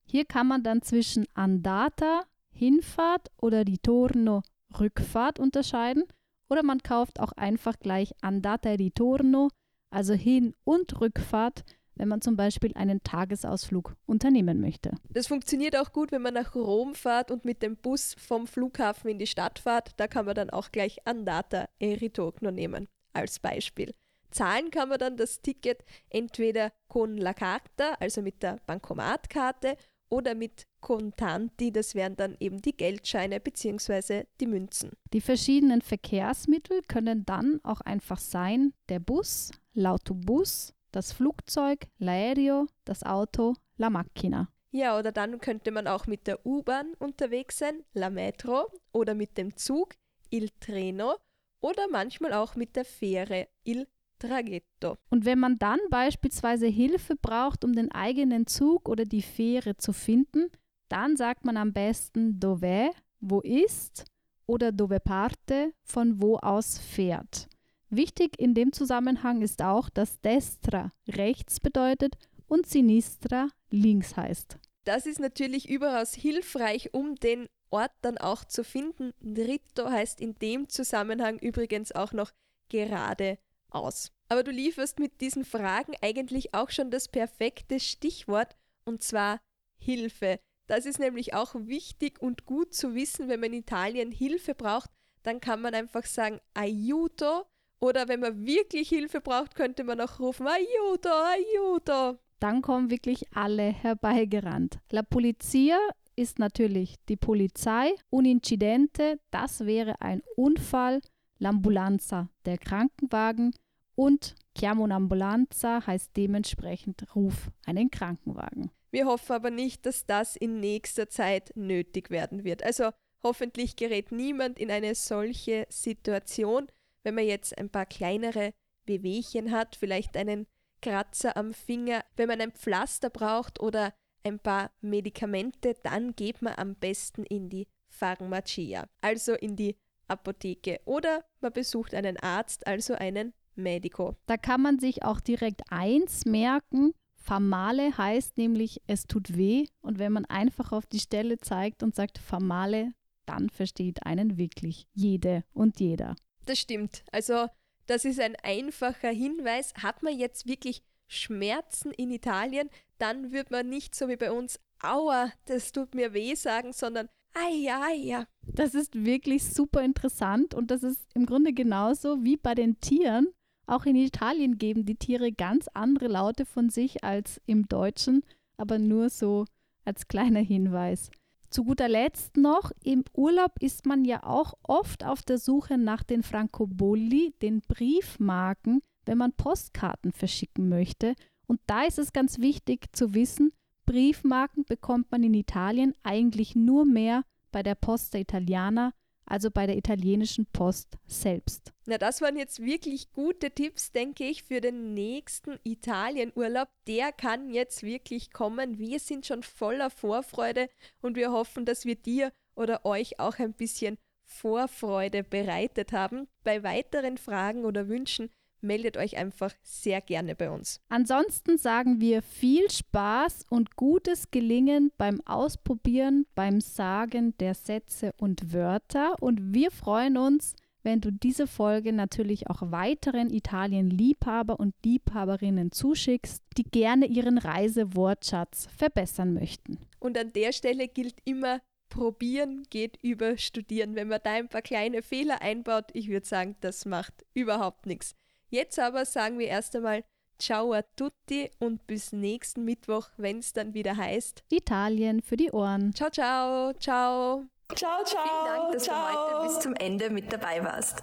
Hier 0.06 0.24
kann 0.24 0.48
man 0.48 0.62
dann 0.62 0.82
zwischen 0.82 1.26
Andata, 1.34 2.24
Hinfahrt 2.52 3.30
oder 3.36 3.66
Ritorno 3.66 4.42
Rückfahrt 4.78 5.38
unterscheiden 5.38 6.04
oder 6.48 6.62
man 6.62 6.82
kauft 6.82 7.20
auch 7.20 7.32
einfach 7.32 7.78
gleich 7.78 8.12
Andata 8.20 8.70
e 8.70 8.74
Ritorno, 8.74 9.48
also 9.90 10.14
Hin- 10.14 10.54
und 10.64 11.00
Rückfahrt, 11.00 11.64
wenn 11.94 12.08
man 12.08 12.22
zum 12.22 12.36
Beispiel 12.36 12.72
einen 12.74 13.02
Tagesausflug 13.02 13.94
unternehmen 14.06 14.60
möchte. 14.60 14.92
Das 15.10 15.26
funktioniert 15.26 15.76
auch 15.76 15.92
gut, 15.92 16.12
wenn 16.12 16.22
man 16.22 16.34
nach 16.34 16.54
Rom 16.54 16.94
fährt 16.94 17.30
und 17.30 17.44
mit 17.44 17.62
dem 17.62 17.76
Bus 17.76 18.14
vom 18.18 18.46
Flughafen 18.46 19.10
in 19.10 19.18
die 19.18 19.26
Stadt 19.26 19.58
fährt. 19.58 19.92
Da 19.98 20.08
kann 20.08 20.24
man 20.24 20.34
dann 20.34 20.50
auch 20.50 20.72
gleich 20.72 21.06
Andata 21.06 21.68
e 21.78 21.94
Ritorno 21.94 22.50
nehmen, 22.50 22.88
als 23.12 23.38
Beispiel. 23.38 23.94
Zahlen 24.30 24.70
kann 24.70 24.88
man 24.88 24.98
dann 24.98 25.16
das 25.16 25.42
Ticket 25.42 25.84
entweder 26.08 26.72
con 26.88 27.16
la 27.16 27.34
carta, 27.34 27.94
also 27.98 28.22
mit 28.22 28.42
der 28.42 28.60
Bankomatkarte, 28.66 29.76
oder 30.10 30.34
mit 30.34 30.66
Contanti, 30.80 31.72
das 31.72 31.94
wären 31.94 32.16
dann 32.16 32.36
eben 32.40 32.60
die 32.60 32.76
Geldscheine 32.76 33.40
bzw. 33.40 34.24
die 34.40 34.46
Münzen. 34.46 34.90
Die 35.12 35.20
verschiedenen 35.20 35.80
Verkehrsmittel 35.80 36.82
können 36.82 37.24
dann 37.24 37.60
auch 37.62 37.80
einfach 37.80 38.18
sein 38.18 38.74
der 38.88 38.98
Bus, 38.98 39.52
l'autobus, 39.74 40.74
das 40.92 41.12
Flugzeug, 41.12 41.86
l'aereo, 41.98 42.66
das 42.84 43.04
Auto, 43.04 43.54
la 43.76 43.90
macchina. 43.90 44.48
Ja, 44.72 44.98
oder 44.98 45.12
dann 45.12 45.40
könnte 45.40 45.70
man 45.70 45.86
auch 45.86 46.06
mit 46.06 46.26
der 46.26 46.44
U-Bahn 46.46 46.94
unterwegs 46.98 47.58
sein, 47.58 47.84
la 47.92 48.10
metro, 48.10 48.70
oder 48.92 49.14
mit 49.14 49.36
dem 49.36 49.56
Zug, 49.56 49.94
il 50.30 50.50
treno, 50.60 51.16
oder 51.60 51.88
manchmal 51.88 52.32
auch 52.32 52.54
mit 52.54 52.76
der 52.76 52.84
Fähre, 52.84 53.48
il 53.64 53.86
Traghetto. 54.20 54.98
Und 55.08 55.24
wenn 55.24 55.40
man 55.40 55.58
dann 55.58 55.80
beispielsweise 55.90 56.66
Hilfe 56.66 57.16
braucht, 57.16 57.64
um 57.64 57.72
den 57.72 57.90
eigenen 57.90 58.46
Zug 58.46 58.88
oder 58.88 59.04
die 59.04 59.22
Fähre 59.22 59.76
zu 59.76 59.92
finden, 59.92 60.50
dann 60.88 61.16
sagt 61.16 61.44
man 61.44 61.56
am 61.56 61.72
besten 61.72 62.38
dove, 62.38 62.90
wo 63.20 63.40
ist, 63.40 64.04
oder 64.46 64.72
dove 64.72 65.00
parte, 65.00 65.72
von 65.82 66.20
wo 66.20 66.36
aus 66.36 66.78
fährt. 66.78 67.48
Wichtig 67.88 68.38
in 68.38 68.54
dem 68.54 68.72
Zusammenhang 68.72 69.42
ist 69.42 69.62
auch, 69.62 69.88
dass 69.90 70.20
destra 70.20 70.92
rechts 71.08 71.60
bedeutet 71.60 72.16
und 72.46 72.66
sinistra 72.66 73.48
links 73.70 74.16
heißt. 74.16 74.58
Das 74.84 75.06
ist 75.06 75.20
natürlich 75.20 75.68
überaus 75.68 76.14
hilfreich, 76.14 76.94
um 76.94 77.14
den 77.16 77.48
Ort 77.70 77.92
dann 78.02 78.18
auch 78.18 78.44
zu 78.44 78.64
finden. 78.64 79.12
Dritto 79.20 79.88
heißt 79.88 80.20
in 80.20 80.34
dem 80.36 80.68
Zusammenhang 80.68 81.38
übrigens 81.38 81.92
auch 81.92 82.12
noch 82.12 82.32
gerade 82.68 83.38
aus. 83.72 84.12
Aber 84.28 84.42
du 84.42 84.50
lieferst 84.50 84.98
mit 84.98 85.20
diesen 85.20 85.44
Fragen 85.44 85.94
eigentlich 86.02 86.54
auch 86.54 86.70
schon 86.70 86.90
das 86.90 87.08
perfekte 87.08 87.80
Stichwort 87.80 88.56
und 88.84 89.02
zwar 89.02 89.40
Hilfe. 89.78 90.40
Das 90.66 90.86
ist 90.86 91.00
nämlich 91.00 91.34
auch 91.34 91.54
wichtig 91.54 92.22
und 92.22 92.46
gut 92.46 92.74
zu 92.74 92.94
wissen, 92.94 93.28
wenn 93.28 93.40
man 93.40 93.52
in 93.52 93.60
Italien 93.60 94.12
Hilfe 94.12 94.54
braucht, 94.54 94.90
dann 95.22 95.40
kann 95.40 95.60
man 95.60 95.74
einfach 95.74 96.04
sagen 96.04 96.40
aiuto 96.54 97.44
oder 97.80 98.08
wenn 98.08 98.20
man 98.20 98.46
wirklich 98.46 98.88
Hilfe 98.88 99.20
braucht, 99.20 99.54
könnte 99.54 99.84
man 99.84 100.00
auch 100.00 100.20
rufen 100.20 100.46
aiuto, 100.46 101.08
aiuto. 101.08 102.18
Dann 102.38 102.62
kommen 102.62 102.90
wirklich 102.90 103.24
alle 103.34 103.64
herbeigerannt. 103.64 104.78
La 104.90 105.02
Polizia 105.02 105.78
ist 106.14 106.38
natürlich 106.38 106.96
die 107.08 107.16
Polizei. 107.16 107.94
Un 108.10 108.24
incidente, 108.24 109.18
das 109.30 109.66
wäre 109.66 110.00
ein 110.00 110.22
Unfall. 110.36 111.00
L'ambulanza, 111.40 112.28
der 112.44 112.58
Krankenwagen. 112.58 113.54
Und 113.94 114.34
chiamo 114.56 114.84
un'ambulanza 114.84 115.86
heißt 115.86 116.16
dementsprechend 116.16 117.14
ruf 117.14 117.50
einen 117.66 117.90
Krankenwagen. 117.90 118.70
Wir 118.90 119.06
hoffen 119.06 119.32
aber 119.32 119.50
nicht, 119.50 119.86
dass 119.86 120.06
das 120.06 120.36
in 120.36 120.60
nächster 120.60 121.08
Zeit 121.08 121.52
nötig 121.54 122.10
werden 122.10 122.44
wird. 122.44 122.62
Also 122.62 122.90
hoffentlich 123.22 123.76
gerät 123.76 124.12
niemand 124.12 124.58
in 124.58 124.70
eine 124.70 124.94
solche 124.94 125.66
Situation, 125.68 126.66
wenn 127.02 127.14
man 127.14 127.26
jetzt 127.26 127.56
ein 127.58 127.70
paar 127.70 127.86
kleinere 127.86 128.52
Wehwehchen 128.86 129.50
hat, 129.50 129.76
vielleicht 129.76 130.16
einen 130.16 130.46
Kratzer 130.82 131.36
am 131.36 131.52
Finger, 131.52 132.04
wenn 132.16 132.28
man 132.28 132.40
ein 132.40 132.52
Pflaster 132.52 133.10
braucht 133.10 133.60
oder 133.60 133.92
ein 134.24 134.38
paar 134.38 134.70
Medikamente, 134.80 135.74
dann 135.82 136.14
geht 136.16 136.42
man 136.42 136.54
am 136.56 136.74
besten 136.74 137.24
in 137.24 137.48
die 137.48 137.68
Pharmacia, 137.88 138.88
also 139.00 139.34
in 139.34 139.56
die 139.56 139.76
Apotheke 140.10 140.80
oder 140.84 141.24
man 141.40 141.52
besucht 141.52 141.94
einen 141.94 142.16
Arzt, 142.16 142.66
also 142.66 142.94
einen 142.94 143.32
Medico. 143.54 144.16
Da 144.26 144.36
kann 144.36 144.62
man 144.62 144.78
sich 144.78 145.02
auch 145.02 145.20
direkt 145.20 145.62
eins 145.70 146.24
merken. 146.24 146.92
Famale 147.16 147.96
heißt 147.96 148.38
nämlich, 148.38 148.80
es 148.86 149.04
tut 149.04 149.36
weh. 149.36 149.66
Und 149.82 149.98
wenn 149.98 150.12
man 150.12 150.24
einfach 150.24 150.72
auf 150.72 150.86
die 150.86 151.00
Stelle 151.00 151.38
zeigt 151.38 151.82
und 151.82 151.94
sagt 151.94 152.18
Famale, 152.18 152.92
dann 153.26 153.50
versteht 153.50 154.06
einen 154.06 154.38
wirklich 154.38 154.86
jede 154.94 155.44
und 155.52 155.80
jeder. 155.80 156.16
Das 156.46 156.58
stimmt. 156.58 157.04
Also, 157.12 157.46
das 157.86 158.04
ist 158.04 158.20
ein 158.20 158.36
einfacher 158.42 159.10
Hinweis. 159.10 159.74
Hat 159.74 160.02
man 160.02 160.18
jetzt 160.18 160.46
wirklich 160.46 160.82
Schmerzen 161.06 161.90
in 161.92 162.10
Italien, 162.10 162.70
dann 162.98 163.32
wird 163.32 163.50
man 163.50 163.68
nicht 163.68 163.94
so 163.94 164.08
wie 164.08 164.16
bei 164.16 164.30
uns, 164.30 164.60
aua, 164.80 165.32
das 165.46 165.72
tut 165.72 165.94
mir 165.94 166.14
weh 166.14 166.34
sagen, 166.34 166.72
sondern 166.72 167.08
Eia, 167.34 167.82
eia. 167.82 168.26
Das 168.42 168.74
ist 168.74 169.04
wirklich 169.04 169.44
super 169.44 169.82
interessant 169.82 170.54
und 170.54 170.70
das 170.70 170.82
ist 170.82 171.06
im 171.14 171.26
Grunde 171.26 171.52
genauso 171.52 172.24
wie 172.24 172.36
bei 172.36 172.54
den 172.54 172.80
Tieren. 172.80 173.28
Auch 173.66 173.86
in 173.86 173.94
Italien 173.94 174.58
geben 174.58 174.84
die 174.84 174.96
Tiere 174.96 175.30
ganz 175.30 175.68
andere 175.74 176.08
Laute 176.08 176.44
von 176.44 176.70
sich 176.70 177.04
als 177.04 177.40
im 177.46 177.68
Deutschen, 177.68 178.24
aber 178.56 178.78
nur 178.78 179.10
so 179.10 179.44
als 179.84 180.08
kleiner 180.08 180.40
Hinweis. 180.40 181.10
Zu 181.50 181.64
guter 181.64 181.88
Letzt 181.88 182.36
noch, 182.36 182.70
im 182.82 183.04
Urlaub 183.12 183.52
ist 183.60 183.86
man 183.86 184.04
ja 184.04 184.22
auch 184.22 184.54
oft 184.62 185.04
auf 185.04 185.22
der 185.22 185.38
Suche 185.38 185.78
nach 185.78 186.04
den 186.04 186.22
Francobolli, 186.22 187.34
den 187.42 187.60
Briefmarken, 187.60 188.82
wenn 189.04 189.18
man 189.18 189.32
Postkarten 189.32 190.12
verschicken 190.12 190.68
möchte. 190.68 191.14
Und 191.48 191.60
da 191.66 191.82
ist 191.82 191.98
es 191.98 192.12
ganz 192.12 192.38
wichtig 192.38 192.86
zu 192.92 193.14
wissen, 193.14 193.52
Briefmarken 193.90 194.64
bekommt 194.64 195.10
man 195.10 195.24
in 195.24 195.34
Italien 195.34 195.96
eigentlich 196.04 196.54
nur 196.54 196.84
mehr 196.84 197.24
bei 197.50 197.64
der 197.64 197.74
Posta 197.74 198.18
Italiana, 198.18 198.94
also 199.26 199.50
bei 199.50 199.66
der 199.66 199.76
italienischen 199.76 200.46
Post 200.46 200.96
selbst. 201.08 201.72
Na, 201.86 201.98
das 201.98 202.20
waren 202.20 202.36
jetzt 202.36 202.64
wirklich 202.64 203.12
gute 203.12 203.50
Tipps, 203.50 203.90
denke 203.90 204.22
ich, 204.26 204.44
für 204.44 204.60
den 204.60 204.94
nächsten 204.94 205.58
Italienurlaub. 205.64 206.68
Der 206.86 207.10
kann 207.10 207.50
jetzt 207.50 207.82
wirklich 207.82 208.32
kommen. 208.32 208.78
Wir 208.78 209.00
sind 209.00 209.26
schon 209.26 209.42
voller 209.42 209.90
Vorfreude 209.90 210.68
und 211.00 211.16
wir 211.16 211.32
hoffen, 211.32 211.64
dass 211.64 211.84
wir 211.84 211.96
dir 211.96 212.32
oder 212.54 212.84
euch 212.84 213.18
auch 213.18 213.40
ein 213.40 213.54
bisschen 213.54 213.98
Vorfreude 214.22 215.24
bereitet 215.24 215.90
haben. 215.90 216.28
Bei 216.44 216.62
weiteren 216.62 217.18
Fragen 217.18 217.64
oder 217.64 217.88
Wünschen 217.88 218.30
meldet 218.62 218.96
euch 218.96 219.16
einfach 219.16 219.52
sehr 219.62 220.00
gerne 220.00 220.34
bei 220.34 220.50
uns. 220.50 220.80
Ansonsten 220.88 221.58
sagen 221.58 222.00
wir 222.00 222.22
viel 222.22 222.70
Spaß 222.70 223.46
und 223.48 223.76
gutes 223.76 224.30
Gelingen 224.30 224.92
beim 224.98 225.20
Ausprobieren, 225.26 226.26
beim 226.34 226.60
Sagen 226.60 227.36
der 227.38 227.54
Sätze 227.54 228.12
und 228.16 228.52
Wörter 228.52 229.14
und 229.20 229.54
wir 229.54 229.70
freuen 229.70 230.16
uns, 230.16 230.54
wenn 230.82 231.00
du 231.00 231.10
diese 231.10 231.46
Folge 231.46 231.92
natürlich 231.92 232.48
auch 232.48 232.62
weiteren 232.70 233.30
Italien-Liebhaber 233.30 234.58
und 234.58 234.74
Liebhaberinnen 234.84 235.72
zuschickst, 235.72 236.42
die 236.56 236.64
gerne 236.64 237.06
ihren 237.06 237.38
Reisewortschatz 237.38 238.68
verbessern 238.76 239.34
möchten. 239.34 239.78
Und 239.98 240.16
an 240.16 240.32
der 240.32 240.52
Stelle 240.52 240.88
gilt 240.88 241.16
immer, 241.24 241.60
probieren 241.90 242.64
geht 242.70 242.96
über 243.02 243.36
studieren. 243.36 243.94
Wenn 243.94 244.08
man 244.08 244.20
da 244.22 244.32
ein 244.32 244.48
paar 244.48 244.62
kleine 244.62 245.02
Fehler 245.02 245.42
einbaut, 245.42 245.86
ich 245.92 246.08
würde 246.08 246.26
sagen, 246.26 246.56
das 246.60 246.86
macht 246.86 247.12
überhaupt 247.34 247.86
nichts. 247.86 248.14
Jetzt 248.50 248.78
aber 248.78 249.04
sagen 249.04 249.38
wir 249.38 249.46
erst 249.46 249.74
einmal 249.76 250.04
Ciao 250.40 250.72
a 250.72 250.82
tutti 250.96 251.50
und 251.58 251.86
bis 251.86 252.12
nächsten 252.12 252.64
Mittwoch, 252.64 253.10
wenn 253.18 253.40
es 253.40 253.52
dann 253.52 253.74
wieder 253.74 253.96
heißt 253.96 254.42
Italien 254.48 255.20
für 255.20 255.36
die 255.36 255.50
Ohren. 255.50 255.94
Ciao, 255.94 256.08
ciao, 256.10 256.72
ciao. 256.74 257.44
Ciao, 257.74 258.04
ciao. 258.04 258.24
Vielen 258.24 258.56
Dank, 258.56 258.72
dass 258.72 258.84
ciao. 258.84 258.96
du 258.96 259.34
heute 259.34 259.48
bis 259.48 259.60
zum 259.60 259.74
Ende 259.74 260.08
mit 260.08 260.32
dabei 260.32 260.64
warst. 260.64 261.02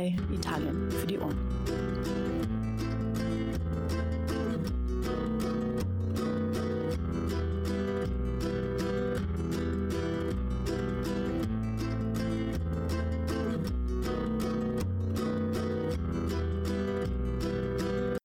bei 0.00 0.14
Italien 0.34 0.90
für 0.90 1.06
die 1.06 1.18
Ohren. 1.18 1.36